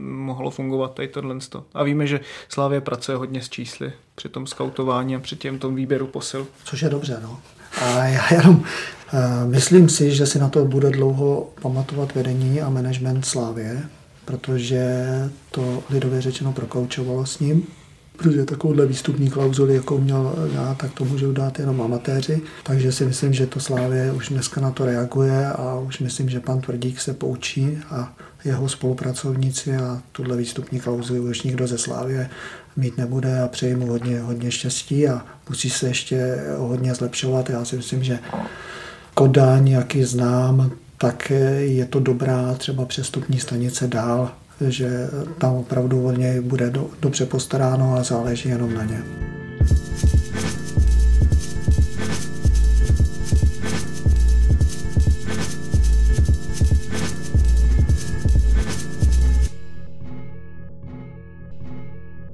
[0.00, 1.36] mohlo fungovat tady tohle.
[1.74, 5.74] A víme, že Slávě pracuje hodně s čísly při tom skautování a při těm tom
[5.74, 6.46] výběru posil.
[6.64, 7.40] Což je dobře, no.
[7.80, 8.64] A já jenom uh,
[9.44, 13.82] myslím si, že si na to bude dlouho pamatovat vedení a management Slávě,
[14.24, 15.06] protože
[15.50, 17.66] to lidově řečeno prokoučovalo s ním,
[18.16, 22.40] protože takovouhle výstupní klauzuli, jakou měl já, tak to můžou dát jenom amatéři.
[22.62, 26.40] Takže si myslím, že to Slávě už dneska na to reaguje a už myslím, že
[26.40, 32.30] pan Tvrdík se poučí a jeho spolupracovníci a tuhle výstupní klauzuli už nikdo ze Slávě
[32.76, 37.50] mít nebude a přeji mu hodně, hodně štěstí a musí se ještě hodně zlepšovat.
[37.50, 38.18] Já si myslím, že
[39.14, 40.70] Kodáň, jaký znám,
[41.02, 44.30] tak je to dobrá třeba přestupní stanice dál,
[44.68, 49.04] že tam opravdu o něj bude do, dobře postaráno a záleží jenom na něm.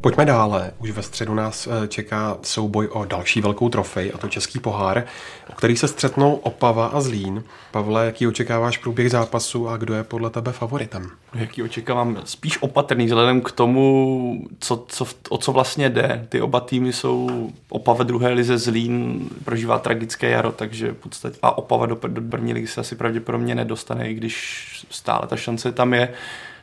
[0.01, 0.71] Pojďme dále.
[0.79, 5.05] Už ve středu nás eh, čeká souboj o další velkou trofej, a to Český pohár,
[5.51, 7.45] o který se střetnou Opava a Zlín.
[7.71, 11.11] Pavle, jaký očekáváš průběh zápasu a kdo je podle tebe favoritem?
[11.35, 12.21] Jaký očekávám?
[12.25, 16.27] Spíš opatrný vzhledem k tomu, co, co, o co vlastně jde.
[16.29, 21.59] Ty oba týmy jsou Opava druhé lize Zlín, prožívá tragické jaro, takže v podstatě a
[21.59, 25.95] Opava do, do první ligy se asi pravděpodobně nedostane, i když stále ta šance tam
[25.95, 26.09] je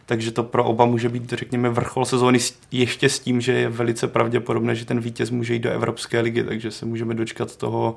[0.05, 2.39] takže to pro oba může být, řekněme, vrchol sezóny
[2.71, 6.43] ještě s tím, že je velice pravděpodobné, že ten vítěz může jít do Evropské ligy,
[6.43, 7.95] takže se můžeme dočkat toho,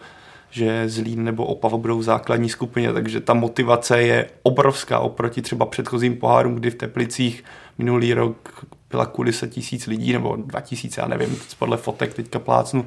[0.51, 5.67] že Zlín nebo Opava budou v základní skupině, takže ta motivace je obrovská oproti třeba
[5.67, 7.45] předchozím pohárům, kdy v Teplicích
[7.79, 12.87] minulý rok byla kulisa tisíc lidí, nebo dva tisíce, já nevím, podle fotek teďka plácnu,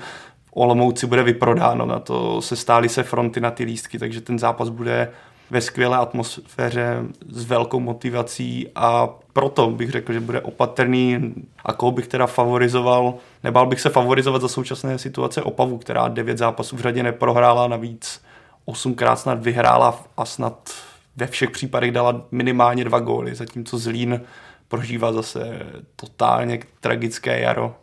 [0.53, 4.69] Olomouci bude vyprodáno, na to se stály se fronty na ty lístky, takže ten zápas
[4.69, 5.09] bude
[5.51, 11.33] ve skvělé atmosféře s velkou motivací a proto bych řekl, že bude opatrný
[11.65, 13.13] a koho bych teda favorizoval.
[13.43, 18.23] Nebál bych se favorizovat za současné situace Opavu, která devět zápasů v řadě neprohrála, navíc
[18.65, 20.71] osmkrát snad vyhrála a snad
[21.15, 24.21] ve všech případech dala minimálně dva góly, zatímco Zlín
[24.67, 25.59] prožívá zase
[25.95, 27.75] totálně tragické jaro.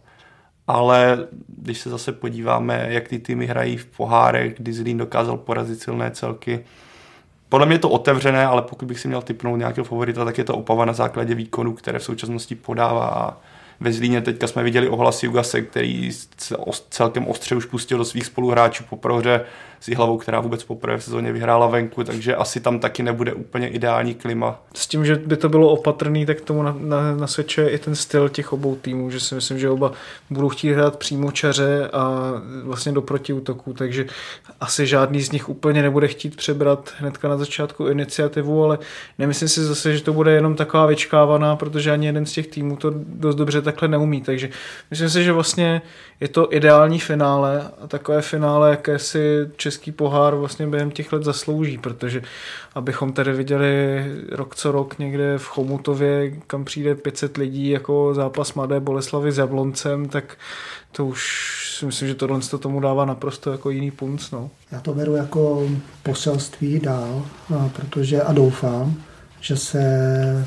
[0.66, 5.82] Ale když se zase podíváme, jak ty týmy hrají v pohárech, kdy Zlín dokázal porazit
[5.82, 6.64] silné celky,
[7.48, 10.44] podle mě je to otevřené, ale pokud bych si měl typnout nějakého favorita, tak je
[10.44, 13.40] to Opava na základě výkonu, které v současnosti podává.
[13.80, 16.10] Ve Zlíně teďka jsme viděli ohlasy Jugase, který
[16.90, 19.44] celkem ostře už pustil do svých spoluhráčů po prohře
[19.80, 23.68] s hlavou, která vůbec poprvé v sezóně vyhrála venku, takže asi tam taky nebude úplně
[23.68, 24.62] ideální klima.
[24.74, 28.28] S tím, že by to bylo opatrný, tak tomu na, na, nasvědčuje i ten styl
[28.28, 29.92] těch obou týmů, že si myslím, že oba
[30.30, 32.32] budou chtít hrát přímo čaře a
[32.64, 34.06] vlastně do protiútoků, takže
[34.60, 38.78] asi žádný z nich úplně nebude chtít přebrat hnedka na začátku iniciativu, ale
[39.18, 42.76] nemyslím si zase, že to bude jenom taková vyčkávaná, protože ani jeden z těch týmů
[42.76, 44.50] to dost dobře takhle neumí, takže
[44.90, 45.82] myslím si, že vlastně
[46.20, 51.24] je to ideální finále a takové finále, jaké si český pohár vlastně během těch let
[51.24, 52.22] zaslouží, protože
[52.74, 58.54] abychom tady viděli rok co rok někde v Chomutově, kam přijde 500 lidí jako zápas
[58.54, 60.36] Mladé Boleslavy s Jabloncem, tak
[60.92, 61.22] to už
[61.78, 64.30] si myslím, že tohle to tomu dává naprosto jako jiný punc.
[64.30, 64.50] No.
[64.72, 65.68] Já to beru jako
[66.02, 67.26] poselství dál,
[67.72, 68.94] protože a doufám,
[69.40, 69.82] že se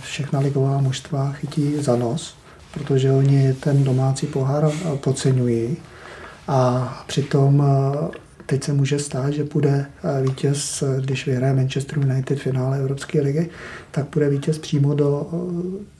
[0.03, 2.35] všechna ligová mužstva chytí za nos,
[2.73, 4.71] protože oni ten domácí pohár
[5.03, 5.77] podceňují
[6.47, 7.63] a přitom
[8.51, 12.79] teď se může stát, že bude eh, vítěz, eh, když vyhraje Manchester United v finále
[12.79, 13.49] Evropské ligy,
[13.91, 15.29] tak bude vítěz přímo do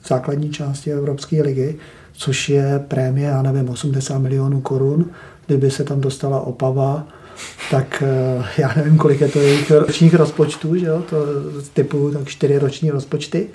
[0.06, 1.78] základní části Evropské ligy,
[2.12, 5.10] což je prémie, já nevím, 80 milionů korun.
[5.46, 7.08] Kdyby se tam dostala Opava,
[7.70, 8.02] tak
[8.58, 11.02] já nevím, kolik je to jejich ročních rozpočtů, že jo?
[11.10, 11.16] to
[11.74, 13.46] typu tak čtyři roční rozpočty.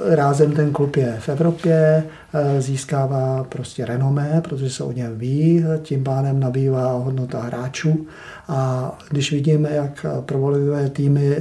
[0.00, 2.04] Rázem ten klub je v Evropě,
[2.34, 8.06] eh, získává prostě renomé, protože se o něm ví, tím pádem nabývá hodnota hráčů.
[8.48, 11.36] A když vidíme, jak provolivové týmy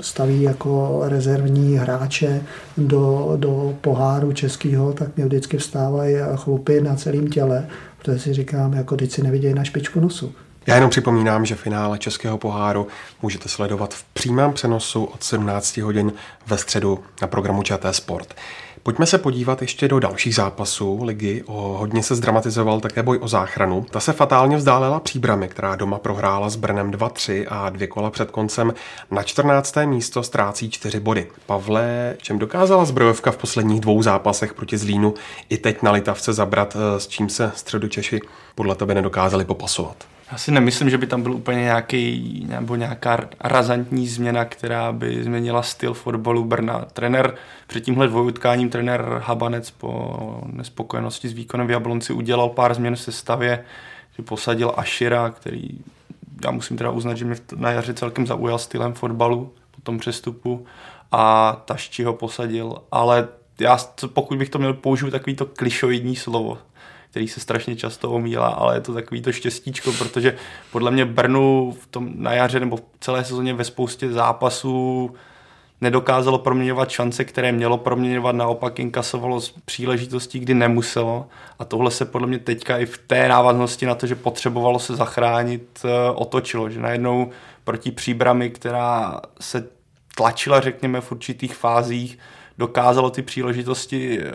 [0.00, 2.40] staví jako rezervní hráče
[2.78, 7.66] do, do poháru českého, tak mě vždycky vstávají chlupy na celém těle,
[7.98, 10.32] protože si říkám, jako teď si nevidějí na špičku nosu.
[10.68, 12.88] Já jenom připomínám, že finále Českého poháru
[13.22, 16.12] můžete sledovat v přímém přenosu od 17 hodin
[16.46, 18.34] ve středu na programu ČT Sport.
[18.82, 21.42] Pojďme se podívat ještě do dalších zápasů ligy.
[21.46, 23.86] O hodně se zdramatizoval také boj o záchranu.
[23.90, 28.30] Ta se fatálně vzdálela příbrami, která doma prohrála s Brnem 2-3 a dvě kola před
[28.30, 28.74] koncem
[29.10, 29.76] na 14.
[29.84, 31.26] místo ztrácí 4 body.
[31.46, 35.14] Pavle, čem dokázala zbrojovka v posledních dvou zápasech proti Zlínu
[35.48, 38.20] i teď na Litavce zabrat, eh, s čím se středočeši
[38.54, 40.17] podle tebe nedokázali popasovat?
[40.32, 45.24] Já si nemyslím, že by tam byl úplně nějaký nebo nějaká razantní změna, která by
[45.24, 46.84] změnila styl fotbalu Brna.
[46.92, 47.34] Trenér
[47.66, 53.00] před tímhle dvojutkáním, trenér Habanec po nespokojenosti s výkonem v Jablonci udělal pár změn v
[53.00, 53.64] sestavě,
[54.16, 55.68] že posadil Ašira, který
[56.44, 60.66] já musím teda uznat, že mě na jaře celkem zaujal stylem fotbalu po tom přestupu
[61.12, 63.28] a Tašči ho posadil, ale
[63.60, 66.58] já pokud bych to měl použít takový to klišoidní slovo,
[67.10, 70.36] který se strašně často omílá, ale je to takový to štěstíčko, protože
[70.72, 75.10] podle mě Brnu v tom na jaře nebo v celé sezóně ve spoustě zápasů
[75.80, 81.26] nedokázalo proměňovat šance, které mělo proměňovat, naopak inkasovalo z příležitostí, kdy nemuselo.
[81.58, 84.96] A tohle se podle mě teďka i v té návaznosti na to, že potřebovalo se
[84.96, 86.70] zachránit, eh, otočilo.
[86.70, 87.30] Že najednou
[87.64, 89.68] proti příbrami, která se
[90.16, 92.18] tlačila, řekněme, v určitých fázích,
[92.58, 94.32] dokázalo ty příležitosti eh,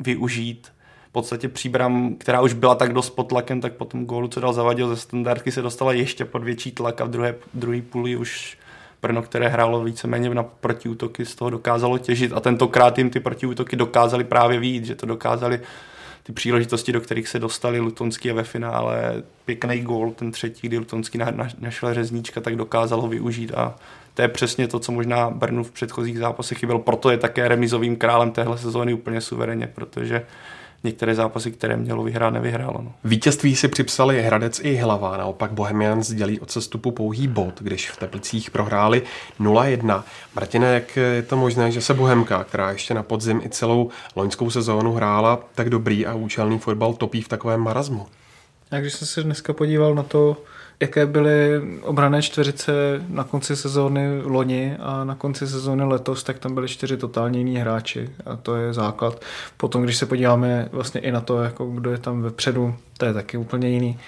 [0.00, 0.75] využít
[1.16, 4.52] podstatě příbram, která už byla tak dost pod tlakem, tak po tom gólu, co dal
[4.52, 8.58] zavadil ze standardky, se dostala ještě pod větší tlak a v druhé, druhý půli už
[9.02, 13.76] Brno, které hrálo víceméně na protiútoky, z toho dokázalo těžit a tentokrát jim ty protiútoky
[13.76, 15.60] dokázali právě výjít, že to dokázali
[16.22, 20.78] ty příležitosti, do kterých se dostali Lutonský a ve finále pěkný gól, ten třetí, kdy
[20.78, 21.18] Lutonský
[21.58, 23.74] našel řezníčka, tak dokázalo využít a
[24.14, 26.80] to je přesně to, co možná Brnu v předchozích zápasech chybělo.
[26.80, 30.26] Proto je také remizovým králem téhle sezóny úplně suverénně, protože
[30.86, 32.80] některé zápasy, které mělo vyhrát, nevyhrálo.
[32.82, 32.92] No.
[33.04, 37.96] Vítězství si připsali Hradec i Hlava, naopak Bohemians dělí od sestupu pouhý bod, když v
[37.96, 39.02] Teplicích prohráli
[39.40, 40.02] 0-1.
[40.34, 44.50] Martine, jak je to možné, že se Bohemka, která ještě na podzim i celou loňskou
[44.50, 48.06] sezónu hrála tak dobrý a účelný fotbal, topí v takovém marazmu?
[48.70, 50.36] A když jsem se dneska podíval na to,
[50.80, 52.72] jaké byly obrané čtveřice
[53.08, 57.56] na konci sezóny loni a na konci sezóny letos, tak tam byli čtyři totálně jiní
[57.56, 59.24] hráči a to je základ.
[59.56, 63.12] Potom, když se podíváme vlastně i na to, jako kdo je tam vepředu, to je
[63.12, 63.98] taky úplně jiný.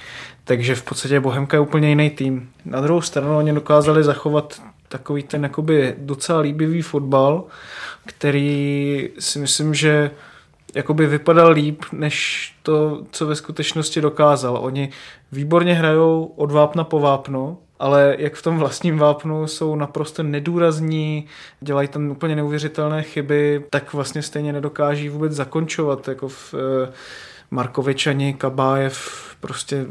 [0.44, 2.50] Takže v podstatě Bohemka je úplně jiný tým.
[2.64, 7.44] Na druhou stranu oni dokázali zachovat takový ten jakoby docela líbivý fotbal,
[8.06, 10.10] který si myslím, že
[10.74, 14.58] jakoby vypadal líp, než to, co ve skutečnosti dokázal.
[14.62, 14.90] Oni
[15.32, 21.26] výborně hrajou od vápna po vápno, ale jak v tom vlastním vápnu jsou naprosto nedůrazní,
[21.60, 26.92] dělají tam úplně neuvěřitelné chyby, tak vlastně stejně nedokáží vůbec zakončovat, jako v eh,
[27.50, 29.86] Markovič ani Kabájev prostě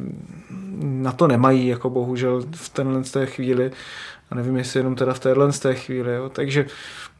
[0.80, 3.72] na to nemají, jako bohužel v tenhle té chvíli.
[4.32, 6.14] A nevím, jestli jenom teda v téhle té chvíli.
[6.14, 6.30] Jo.
[6.30, 6.66] Takže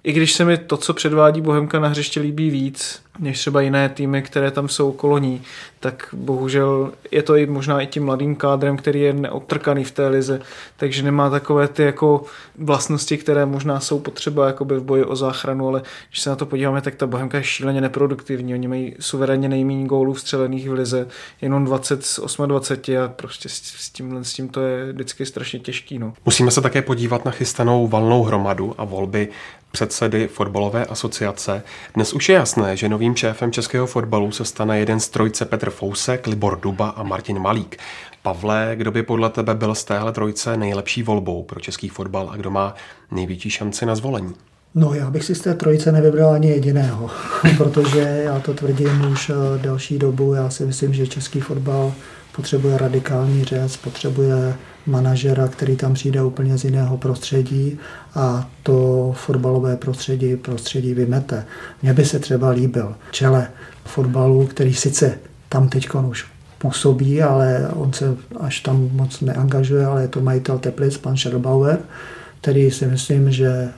[0.08, 3.90] i když se mi to, co předvádí Bohemka na hřiště líbí víc, než třeba jiné
[3.90, 5.42] týmy, které tam jsou okolo ní,
[5.80, 10.08] tak bohužel je to i možná i tím mladým kádrem, který je neotrkaný v té
[10.08, 10.42] lize,
[10.78, 12.24] takže nemá takové ty jako
[12.58, 16.46] vlastnosti, které možná jsou potřeba jakoby v boji o záchranu, ale když se na to
[16.46, 18.54] podíváme, tak ta Bohemka je šíleně neproduktivní.
[18.54, 21.08] Oni mají suverénně nejméně gólů vstřelených v lize,
[21.42, 26.00] jenom 20 z 28 a prostě s tím, s tím to je vždycky strašně těžký.
[26.00, 26.14] No.
[26.26, 29.30] Musíme se také podívat na chystanou valnou hromadu a volby
[29.78, 31.64] předsedy fotbalové asociace.
[31.96, 35.70] Dnes už je jasné, že novým šéfem českého fotbalu se stane jeden z trojce Petr
[35.70, 37.78] Fousek, Libor Duba a Martin Malík.
[38.22, 42.38] Pavle, kdo by podle tebe byl z téhle trojce nejlepší volbou pro český fotbal a
[42.38, 42.76] kdo má
[43.12, 44.34] největší šanci na zvolení?
[44.76, 47.10] No, já bych si z té trojice nevybral ani jediného,
[47.58, 50.34] protože já to tvrdím už eh, delší dobu.
[50.34, 51.94] Já si myslím, že český fotbal
[52.36, 54.56] potřebuje radikální řez, potřebuje
[54.88, 57.80] manažera, který tam přijde úplně z jiného prostředí
[58.16, 61.46] a to fotbalové prostředí prostředí vymete.
[61.82, 63.48] Mně by se třeba líbil čele
[63.86, 65.20] fotbalu, který sice
[65.50, 66.26] tam teď už
[66.58, 71.80] působí, ale on se až tam moc neangažuje, ale je to majitel Teplic, pan Scherbauer,
[72.42, 73.70] který si myslím, že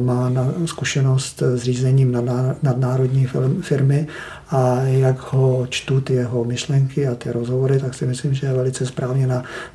[0.00, 0.32] má
[0.64, 2.18] zkušenost s řízením
[2.62, 3.28] nadnárodní
[3.60, 4.06] firmy
[4.50, 8.52] a jak ho čtu ty jeho myšlenky a ty rozhovory, tak si myslím, že je
[8.52, 9.28] velice správně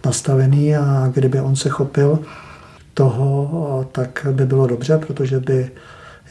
[0.06, 2.20] nastavený a kdyby on se chopil
[2.94, 5.72] toho, tak by bylo dobře, protože by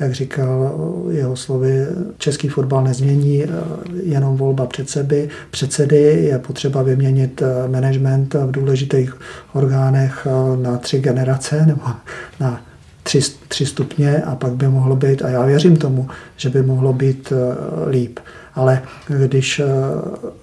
[0.01, 0.73] jak říkal
[1.11, 1.87] jeho slovy,
[2.19, 3.45] český fotbal nezmění
[4.03, 5.29] jenom volba předsedy.
[5.51, 9.17] Předsedy je potřeba vyměnit management v důležitých
[9.53, 10.27] orgánech
[10.63, 11.83] na tři generace nebo
[12.41, 12.70] na
[13.11, 16.93] tři, tři stupně a pak by mohlo být, a já věřím tomu, že by mohlo
[16.93, 17.33] být
[17.91, 18.19] líp
[18.55, 19.65] ale když eh,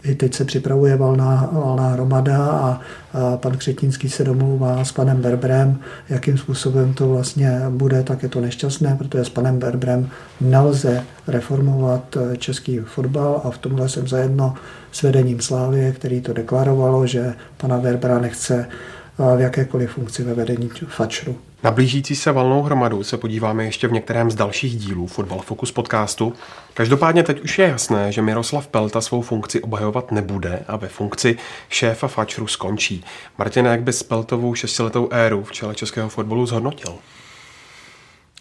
[0.04, 2.82] i teď se připravuje valná, valná hromada a,
[3.14, 8.30] a pan Křetínský se domluvá s panem Berbrem, jakým způsobem to vlastně bude, tak je
[8.30, 10.10] to nešťastné, protože s panem Berbrem
[10.42, 14.54] nelze reformovat eh, český fotbal a v tomhle jsem zajedno
[14.92, 20.34] s vedením Slávy, který to deklarovalo, že pana Berbera nechce eh, v jakékoliv funkci ve
[20.34, 21.47] vedení Fačru.
[21.64, 25.72] Na blížící se valnou hromadu se podíváme ještě v některém z dalších dílů Football Focus
[25.72, 26.34] podcastu.
[26.74, 31.38] Každopádně teď už je jasné, že Miroslav Pelta svou funkci obhajovat nebude a ve funkci
[31.70, 33.06] šéfa Fačru skončí.
[33.38, 36.96] Martin, jak bys Peltovou šestiletou éru v čele českého fotbalu zhodnotil?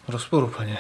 [0.09, 0.79] Rozporuplně.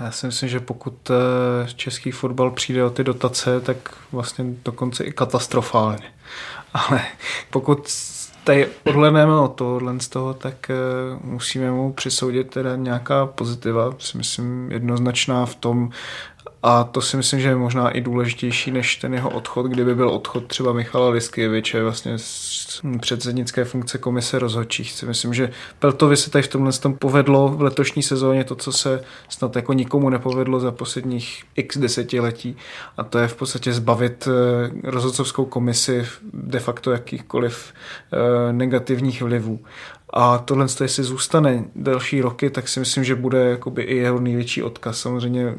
[0.00, 3.76] Já si myslím, že pokud eh, český fotbal přijde o ty dotace, tak
[4.12, 6.12] vlastně dokonce i katastrofálně.
[6.74, 7.00] Ale
[7.50, 7.88] pokud
[8.44, 10.74] tady odhledneme od tohohle z toho, tak eh,
[11.24, 15.90] musíme mu přisoudit teda nějaká pozitiva, si myslím jednoznačná v tom,
[16.66, 20.08] a to si myslím, že je možná i důležitější než ten jeho odchod, kdyby byl
[20.08, 22.18] odchod třeba Michala Liskěviče vlastně
[23.00, 24.92] předsednické funkce komise rozhodčích.
[24.92, 28.72] Si myslím, že Peltovi se tady v tomhle tom povedlo v letošní sezóně to, co
[28.72, 32.56] se snad jako nikomu nepovedlo za posledních x desetiletí
[32.96, 37.72] a to je v podstatě zbavit eh, rozhodcovskou komisi de facto jakýchkoliv
[38.12, 39.60] eh, negativních vlivů.
[40.16, 44.62] A tohle, jestli zůstane další roky, tak si myslím, že bude jakoby i jeho největší
[44.62, 44.98] odkaz.
[45.00, 45.54] Samozřejmě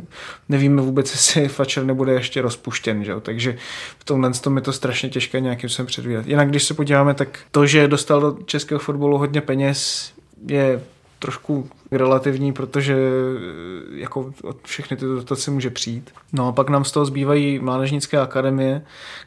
[0.50, 3.14] nevíme vůbec, jestli Fatscher nebude ještě rozpuštěn, že?
[3.22, 3.58] takže
[4.00, 6.28] v tomhle tom je to strašně těžké nějakým sem předvídat.
[6.28, 10.12] Jinak, když se podíváme, tak to, že dostal do českého fotbalu hodně peněz,
[10.48, 10.82] je
[11.20, 12.98] trošku relativní, protože
[13.96, 16.12] jako od všechny ty dotace může přijít.
[16.34, 18.82] No a pak nám z toho zbývají mládežnické akademie,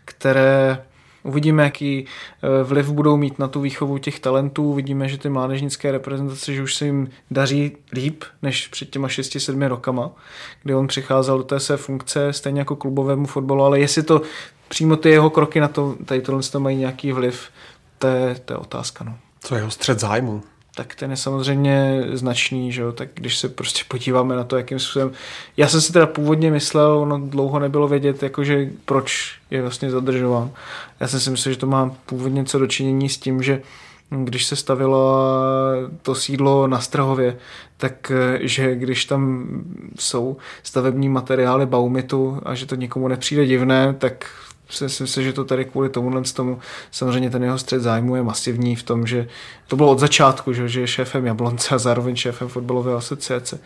[0.05, 0.83] které
[1.29, 4.65] Uvidíme, jaký eh, vliv budou mít na tu výchovu těch talentů.
[4.65, 9.67] Uvidíme, že ty mládežnické reprezentace, že už se jim daří líp než před těma 6-7
[9.67, 10.11] rokama,
[10.63, 14.23] kdy on přicházel do té své funkce, stejně jako klubovému fotbalu, ale jestli to
[14.69, 17.49] přímo ty jeho kroky na to, tady tohle mají nějaký vliv,
[17.99, 19.05] to je, to je otázka.
[19.05, 19.17] No.
[19.41, 20.43] Co je jeho střed zájmu?
[20.79, 22.93] Tak ten je samozřejmě značný, že jo?
[22.93, 25.13] tak když se prostě podíváme na to, jakým způsobem.
[25.57, 30.51] Já jsem si teda původně myslel, ono dlouho nebylo vědět, jakože proč je vlastně zadržován.
[31.01, 33.63] Já jsem si myslel, že to má původně co dočinění s tím, že
[34.11, 35.23] když se stavilo
[36.03, 37.37] to sídlo na Strahově,
[37.77, 39.49] tak že když tam
[39.99, 44.27] jsou stavební materiály Baumitu a že to nikomu nepřijde divné, tak
[44.81, 46.59] Myslím si, že to tady kvůli tomuhle tomu,
[46.91, 49.29] samozřejmě ten jeho střed zájmu je masivní v tom, že
[49.69, 53.61] to bylo od začátku, že, že je šéfem Jablonce a zároveň šéfem fotbalové asociace.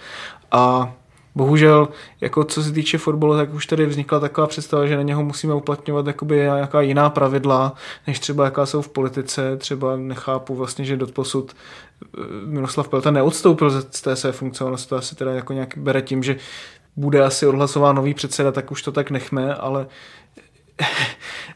[0.51, 0.93] A
[1.35, 1.89] bohužel,
[2.21, 5.55] jako co se týče fotbalu, tak už tady vznikla taková představa, že na něho musíme
[5.55, 7.75] uplatňovat jakoby nějaká jiná pravidla,
[8.07, 9.57] než třeba jaká jsou v politice.
[9.57, 11.53] Třeba nechápu vlastně, že doposud
[12.05, 16.23] eh, Miroslav Pelta neodstoupil z té své se to asi teda jako nějak bere tím,
[16.23, 16.37] že
[16.97, 19.87] bude asi odhlasován nový předseda, tak už to tak nechme, ale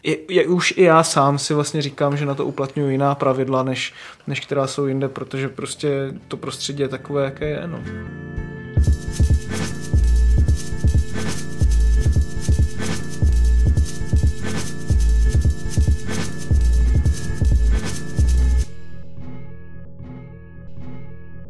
[0.02, 3.62] je, je, už i já sám si vlastně říkám, že na to uplatňuji jiná pravidla,
[3.62, 3.94] než,
[4.26, 7.66] než která jsou jinde, protože prostě to prostředí je takové, jaké je.
[7.66, 7.80] No.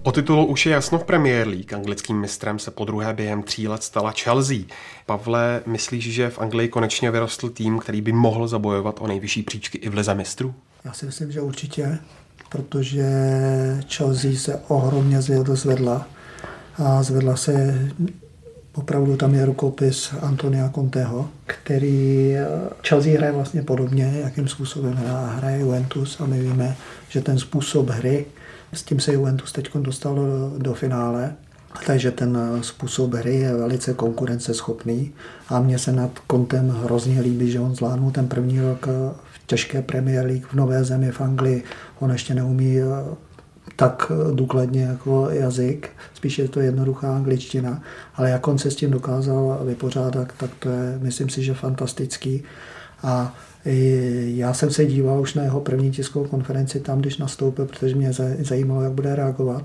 [0.07, 1.75] O titulu už je jasno v Premier League.
[1.75, 4.59] Anglickým mistrem se po druhé během tří let stala Chelsea.
[5.07, 9.79] Pavle, myslíš, že v Anglii konečně vyrostl tým, který by mohl zabojovat o nejvyšší příčky
[9.79, 10.55] i v lize mistrů?
[10.85, 11.99] Já si myslím, že určitě,
[12.49, 13.05] protože
[13.89, 16.07] Chelsea se ohromně zvedla
[16.79, 17.81] a zvedla se
[18.75, 22.35] Opravdu tam je rukopis Antonia Conteho, který
[22.89, 24.95] Chelsea hraje vlastně podobně, jakým způsobem
[25.37, 26.77] hraje Juventus a my víme,
[27.09, 28.27] že ten způsob hry
[28.77, 31.35] s tím se Juventus teď dostal do, do finále,
[31.87, 35.13] takže ten způsob hry je velice konkurenceschopný
[35.49, 38.87] a mně se nad kontem hrozně líbí, že on zvládnul ten první rok
[39.33, 41.65] v těžké Premier League v nové zemi v Anglii.
[42.01, 42.85] On ještě neumí eh,
[43.77, 47.83] tak důkladně jako jazyk, spíš je to jednoduchá angličtina,
[48.15, 52.43] ale jak on se s tím dokázal vypořádat, tak to je, myslím si, že fantastický.
[53.03, 53.35] A
[54.25, 58.13] já jsem se díval už na jeho první tiskovou konferenci tam, když nastoupil, protože mě
[58.41, 59.63] zajímalo, jak bude reagovat.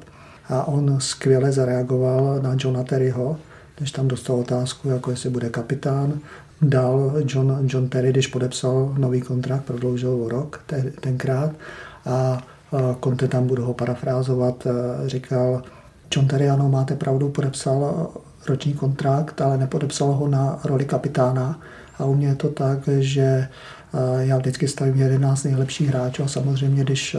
[0.49, 3.37] A on skvěle zareagoval na Johna Terryho,
[3.77, 6.19] když tam dostal otázku, jako jestli bude kapitán.
[6.61, 10.63] Dal John, John Terry, když podepsal nový kontrakt, prodloužil o rok
[10.99, 11.51] tenkrát.
[12.05, 12.41] A
[13.03, 14.67] Conte tam budu ho parafrázovat,
[15.05, 15.61] říkal,
[16.15, 18.09] John Terry, ano, máte pravdu, podepsal
[18.47, 21.59] roční kontrakt, ale nepodepsal ho na roli kapitána.
[21.99, 23.47] A u mě je to tak, že
[24.19, 27.17] já vždycky stavím 11 nejlepších hráčů a samozřejmě, když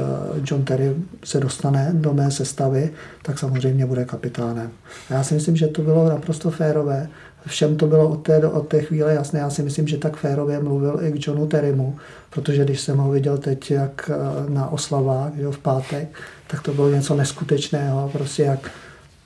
[0.51, 0.95] John Terry
[1.25, 2.91] se dostane do mé sestavy,
[3.23, 4.71] tak samozřejmě bude kapitánem.
[5.11, 7.09] A já si myslím, že to bylo naprosto férové.
[7.47, 9.39] Všem to bylo od té, od té chvíle jasné.
[9.39, 11.97] Já si myslím, že tak férově mluvil i k Johnu Terrymu,
[12.31, 14.11] protože když jsem ho viděl teď jak
[14.49, 16.09] na oslavách v pátek,
[16.47, 18.11] tak to bylo něco neskutečného.
[18.13, 18.71] Prostě jak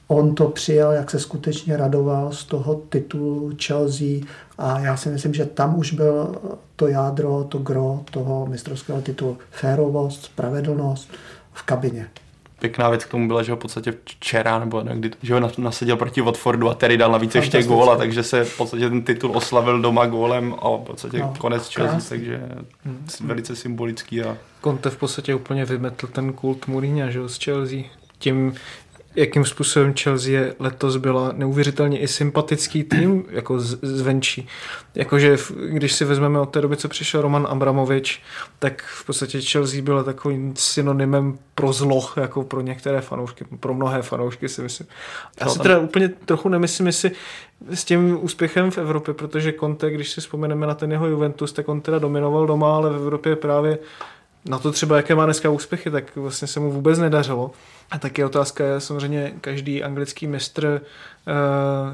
[0.09, 4.21] on to přijal, jak se skutečně radoval z toho titulu Chelsea
[4.59, 6.37] a já si myslím, že tam už byl
[6.77, 9.39] to jádro, to gro toho mistrovského titulu.
[9.51, 11.11] Férovost, spravedlnost
[11.53, 12.09] v kabině.
[12.59, 15.97] Pěkná věc k tomu byla, že ho v podstatě včera, nebo někdy, že ho nasadil
[15.97, 19.81] proti Watfordu a Terry dal navíc ještě góla, takže se v podstatě ten titul oslavil
[19.81, 22.41] doma gólem a v podstatě no, konec Chelsea, takže
[22.85, 23.07] hmm.
[23.21, 24.23] velice symbolický.
[24.23, 24.37] A...
[24.65, 27.79] Conte v podstatě úplně vymetl ten kult Mourinho, že z Chelsea
[28.19, 28.55] tím,
[29.17, 34.49] jakým způsobem Chelsea letos byla neuvěřitelně i sympatický tým jako z, zvenčí.
[34.95, 35.37] Jakože
[35.69, 38.23] když si vezmeme od té doby, co přišel Roman Abramovič,
[38.59, 44.03] tak v podstatě Chelsea byla takovým synonymem pro zlo, jako pro některé fanoušky, pro mnohé
[44.03, 44.87] fanoušky si myslím.
[45.41, 47.11] Já si teda úplně trochu nemyslím, jestli
[47.71, 51.69] s tím úspěchem v Evropě, protože Conte, když si vzpomeneme na ten jeho Juventus, tak
[51.69, 53.79] on teda dominoval doma, ale v Evropě právě
[54.49, 57.51] na to třeba, jaké má dneska úspěchy, tak vlastně se mu vůbec nedařilo.
[57.91, 60.81] A taky otázka je samozřejmě, každý anglický mistr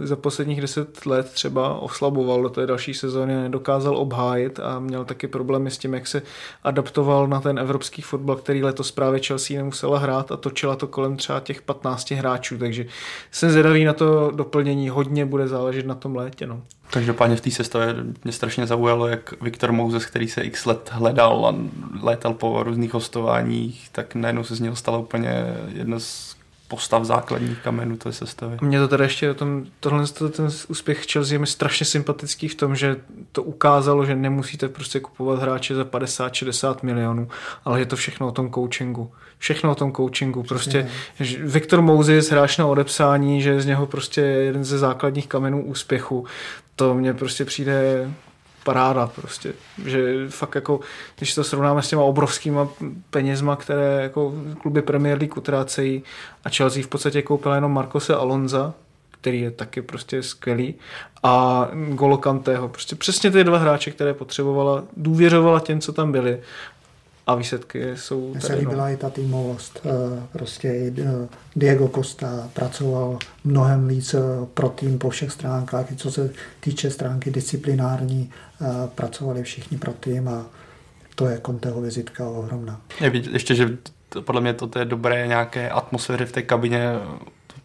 [0.02, 5.28] za posledních deset let třeba oslaboval do té další sezóny, nedokázal obhájit a měl taky
[5.28, 6.22] problémy s tím, jak se
[6.64, 11.16] adaptoval na ten evropský fotbal, který letos právě Chelsea nemusela hrát a točila to kolem
[11.16, 12.86] třeba těch 15 hráčů, takže
[13.30, 16.46] jsem zvědavý na to doplnění, hodně bude záležet na tom létě.
[16.46, 16.62] No.
[16.90, 21.46] Každopádně v té sestavě mě strašně zaujalo, jak Viktor Moses, který se x let hledal
[21.46, 21.54] a
[22.02, 26.41] létal po různých hostováních, tak najednou se z něho stala úplně jedna z
[26.72, 28.56] postav základních kamenů té sestavy.
[28.60, 32.54] Mně to teda ještě o tom, tohle ten úspěch Chelsea je mi strašně sympatický v
[32.54, 32.96] tom, že
[33.32, 37.28] to ukázalo, že nemusíte prostě kupovat hráče za 50-60 milionů,
[37.64, 39.12] ale je to všechno o tom coachingu.
[39.38, 40.42] Všechno o tom coachingu.
[40.42, 40.88] Prostě
[41.20, 45.64] že Viktor Moses hráč na odepsání, že je z něho prostě jeden ze základních kamenů
[45.64, 46.26] úspěchu.
[46.76, 48.08] To mně prostě přijde
[48.64, 49.52] paráda prostě,
[49.86, 50.80] že fakt jako,
[51.18, 52.68] když to srovnáme s těma obrovskýma
[53.10, 56.02] penězma, které jako kluby Premier League utrácejí
[56.44, 58.74] a Chelsea v podstatě koupila jenom Marcose Alonza,
[59.10, 60.74] který je taky prostě skvělý
[61.22, 66.38] a Golo Kanteho, prostě přesně ty dva hráče, které potřebovala, důvěřovala těm, co tam byli
[67.26, 68.92] a výsledky jsou Mně se líbila no.
[68.92, 69.80] i ta týmovost.
[69.84, 74.20] Eh, prostě eh, Diego Costa pracoval mnohem víc eh,
[74.54, 78.30] pro tým po všech stránkách, i co se týče stránky disciplinární,
[78.94, 80.46] pracovali všichni pro tým a
[81.14, 82.80] to je Conteho vizitka ohromná.
[83.00, 83.68] Je vidět ještě, že
[84.08, 86.92] to, podle mě to je dobré nějaké atmosféře v té kabině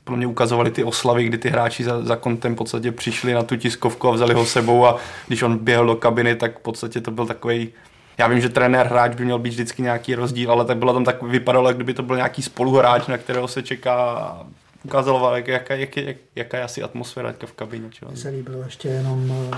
[0.04, 3.43] pro mě ukazovali ty oslavy, kdy ty hráči za, za kontem v podstatě přišli na
[3.43, 7.02] tu tiskovku a vzali ho sebou a když on běhl do kabiny, tak v podstatě
[7.02, 7.70] to byl takový
[8.18, 11.06] já vím, že trenér hráč by měl být vždycky nějaký rozdíl, ale tak bylo tam
[11.06, 14.38] tak vypadalo, kdyby to byl nějaký spoluhráč, na kterého se čeká
[14.84, 17.89] ukázalo, jak, jaká, jak, jak, jaká je asi atmosféra v kabině.
[18.08, 19.58] Mně se líbilo ještě jenom, eh,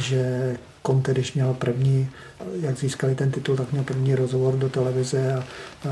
[0.00, 2.08] že Conte, když měl první,
[2.60, 5.44] jak získali ten titul, tak měl první rozhovor do televize a,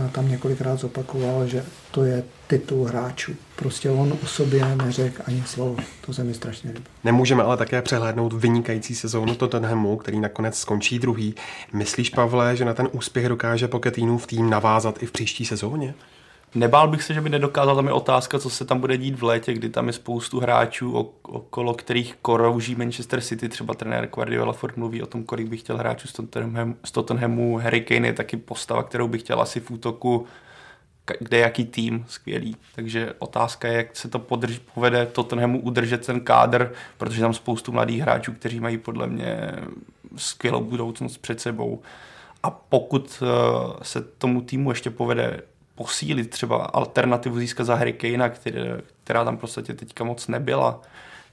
[0.08, 3.32] tam několikrát zopakoval, že to je titul hráčů.
[3.56, 5.76] Prostě on o sobě neřekl ani slovo.
[6.06, 6.84] To se mi strašně líbí.
[7.04, 11.34] Nemůžeme ale také přehlédnout vynikající sezónu Tottenhamu, který nakonec skončí druhý.
[11.72, 13.68] Myslíš, Pavle, že na ten úspěch dokáže
[14.18, 15.94] v tým navázat i v příští sezóně?
[16.58, 19.22] Nebál bych se, že by nedokázal, tam je otázka, co se tam bude dít v
[19.22, 24.76] létě, kdy tam je spoustu hráčů, okolo kterých korouží Manchester City, třeba trenér Guardiola Ford
[24.76, 27.56] mluví o tom, kolik by chtěl hráčů z Tottenhamu, z Tottenhamu.
[27.56, 30.26] Harry Kane je taky postava, kterou bych chtěl asi v útoku,
[31.20, 32.56] kde jaký tým skvělý.
[32.74, 37.72] Takže otázka je, jak se to podrž, povede Tottenhamu udržet ten kádr, protože tam spoustu
[37.72, 39.52] mladých hráčů, kteří mají podle mě
[40.16, 41.82] skvělou budoucnost před sebou.
[42.42, 45.40] A pokud eh, se tomu týmu ještě povede
[45.78, 48.32] posílit, třeba alternativu získat za Harry Kane,
[49.04, 50.80] která tam prostě teďka moc nebyla,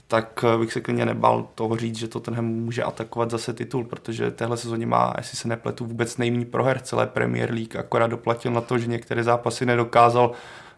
[0.08, 4.32] tak bych se klidně nebal toho říct, že to ten může atakovat zase titul, protože
[4.32, 8.62] téhle sezóně má, jestli se nepletu, vůbec nejméně proher celé Premier League, akorát doplatil na
[8.62, 10.32] to, že některé zápasy nedokázal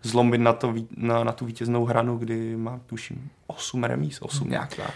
[0.03, 4.76] zlomit na, to, na, na tu vítěznou hranu, kdy má, tuším, 8 remíz, 8 nějak
[4.76, 4.93] tak.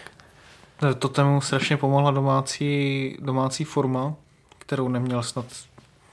[0.98, 4.14] To tomu strašně pomohla domácí, domácí forma,
[4.58, 5.46] kterou neměl snad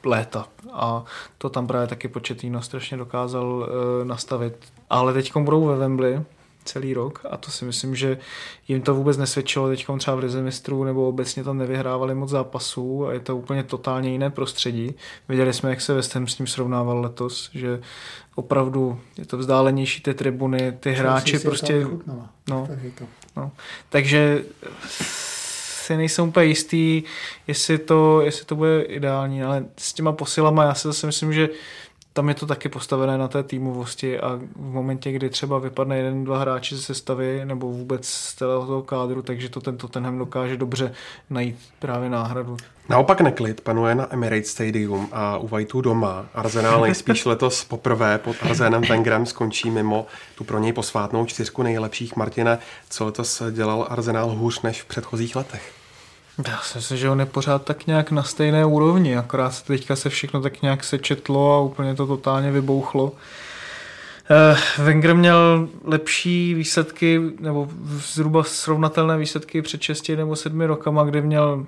[0.04, 0.48] léta.
[0.74, 1.04] A
[1.38, 4.56] to tam právě taky Početýno strašně dokázal uh, nastavit.
[4.90, 6.22] Ale teď budou ve Wembley,
[6.66, 8.18] celý rok a to si myslím, že
[8.68, 13.08] jim to vůbec nesvědčilo teď třeba v Lize mistrů nebo obecně tam nevyhrávali moc zápasů
[13.08, 14.96] a je to úplně totálně jiné prostředí.
[15.30, 17.82] Viděli jsme, jak se West Ham s tím srovnával letos, že
[18.36, 21.88] opravdu je to vzdálenější ty tribuny, ty hráči prostě...
[22.50, 22.68] No,
[23.36, 23.52] no,
[23.90, 24.44] takže
[25.90, 27.04] si nejsem úplně jistý,
[27.48, 31.50] jestli to, jestli to bude ideální, ale s těma posilama já si zase myslím, že
[32.14, 36.24] tam je to taky postavené na té týmovosti a v momentě, kdy třeba vypadne jeden,
[36.24, 40.94] dva hráči ze sestavy nebo vůbec z toho kádru, takže to ten Tottenham dokáže dobře
[41.30, 42.58] najít právě náhradu.
[42.90, 46.26] Naopak neklid panuje na Emirates Stadium a u Whiteů doma.
[46.34, 50.06] Arsenal nejspíš letos poprvé pod Arzenem Wengerem skončí mimo
[50.38, 52.16] tu pro něj posvátnou čtyřku nejlepších.
[52.16, 52.60] Martine,
[52.90, 55.79] co letos dělal Arsenal hůř než v předchozích letech?
[56.48, 60.10] Já si myslím, že on je pořád tak nějak na stejné úrovni, akorát teďka se
[60.10, 63.04] všechno tak nějak sečetlo a úplně to totálně vybouchlo.
[63.04, 67.68] Uh, Wenger měl lepší výsledky, nebo
[68.14, 71.66] zhruba srovnatelné výsledky před 6 nebo 7 rokama, kde měl,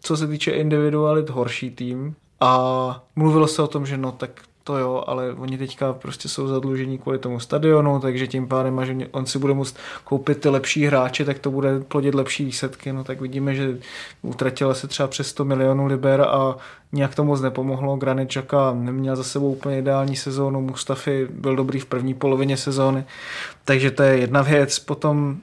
[0.00, 2.14] co se týče individualit, horší tým.
[2.40, 4.30] A mluvilo se o tom, že no tak
[4.64, 9.08] to jo, ale oni teďka prostě jsou zadlužení kvůli tomu stadionu, takže tím pádem, že
[9.10, 12.92] on si bude muset koupit ty lepší hráče, tak to bude plodit lepší výsledky.
[12.92, 13.78] No tak vidíme, že
[14.22, 16.56] utratila se třeba přes 100 milionů liber a
[16.92, 17.96] nějak to moc nepomohlo.
[17.96, 23.04] Granit Xhaka neměl za sebou úplně ideální sezónu, Mustafi byl dobrý v první polovině sezóny,
[23.64, 24.78] takže to je jedna věc.
[24.78, 25.36] Potom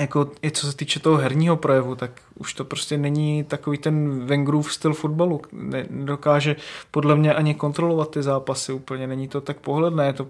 [0.00, 4.26] jako i co se týče toho herního projevu, tak už to prostě není takový ten
[4.26, 5.42] Wengerův styl fotbalu.
[5.90, 6.56] Nedokáže
[6.90, 10.26] podle mě ani kontrolovat ty zápasy úplně, není to tak pohledné, je to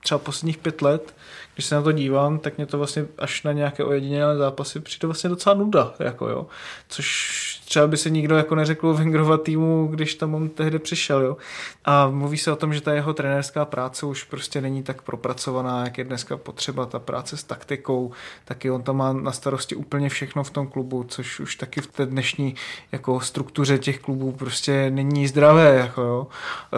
[0.00, 1.14] třeba posledních pět let,
[1.54, 5.06] když se na to dívám, tak mě to vlastně až na nějaké ojedinělé zápasy přijde
[5.06, 6.46] vlastně docela nuda, jako jo.
[6.88, 11.36] Což třeba by se nikdo jako neřekl Wengerova týmu, když tam on tehdy přišel, jo.
[11.84, 15.84] A mluví se o tom, že ta jeho trenérská práce už prostě není tak propracovaná,
[15.84, 18.10] jak je dneska potřeba ta práce s taktikou,
[18.44, 21.86] taky on tam má na starosti úplně všechno v tom klubu, což už taky v
[21.86, 22.54] té dnešní
[22.92, 26.26] jako struktuře těch klubů prostě není zdravé, jako jo.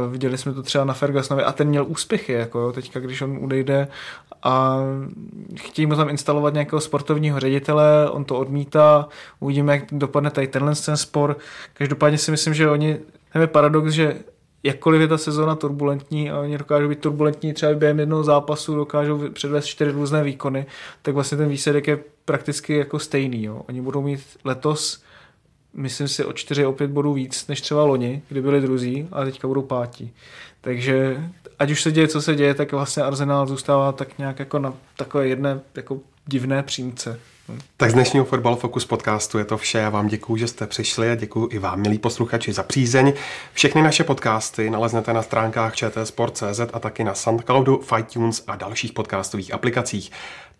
[0.08, 3.38] Viděli jsme to třeba na Fergusonovi a ten měl úspěchy, jako jo, teďka když on
[3.44, 3.88] odejde
[4.42, 4.61] a
[5.56, 9.08] chtějí mu tam instalovat nějakého sportovního ředitele, on to odmítá,
[9.40, 11.36] uvidíme, jak dopadne tady tenhle ten spor.
[11.74, 12.98] Každopádně si myslím, že oni,
[13.32, 14.16] tam je paradox, že
[14.62, 19.28] jakkoliv je ta sezóna turbulentní a oni dokážou být turbulentní třeba během jednoho zápasu, dokážou
[19.32, 20.66] předvést čtyři různé výkony,
[21.02, 23.44] tak vlastně ten výsledek je prakticky jako stejný.
[23.44, 23.62] Jo.
[23.68, 25.02] Oni budou mít letos
[25.74, 29.24] myslím si o 4 o 5 bodů víc než třeba loni, kdy byli druzí a
[29.24, 30.12] teďka budou pátí.
[30.60, 31.16] Takže
[31.58, 34.74] ať už se děje, co se děje, tak vlastně Arsenal zůstává tak nějak jako na
[34.96, 37.20] takové jedné jako divné přímce.
[37.76, 39.78] Tak z dnešního Fotbal Focus podcastu je to vše.
[39.78, 43.12] Já vám děkuji, že jste přišli a děkuji i vám, milí posluchači, za přízeň.
[43.52, 49.54] Všechny naše podcasty naleznete na stránkách čtsport.cz a taky na Soundcloudu, FightTunes a dalších podcastových
[49.54, 50.12] aplikacích.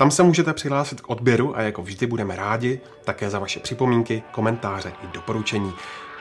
[0.03, 4.23] Tam se můžete přihlásit k odběru a jako vždy budeme rádi také za vaše připomínky,
[4.33, 5.73] komentáře i doporučení.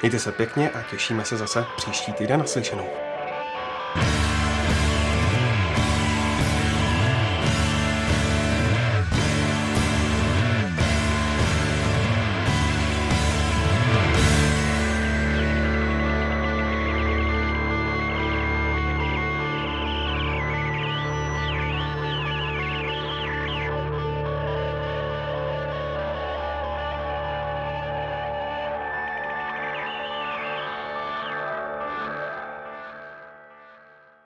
[0.02, 2.86] Mějte se pěkně a těšíme se zase příští týden naslyšenou.
[3.94, 4.21] thank you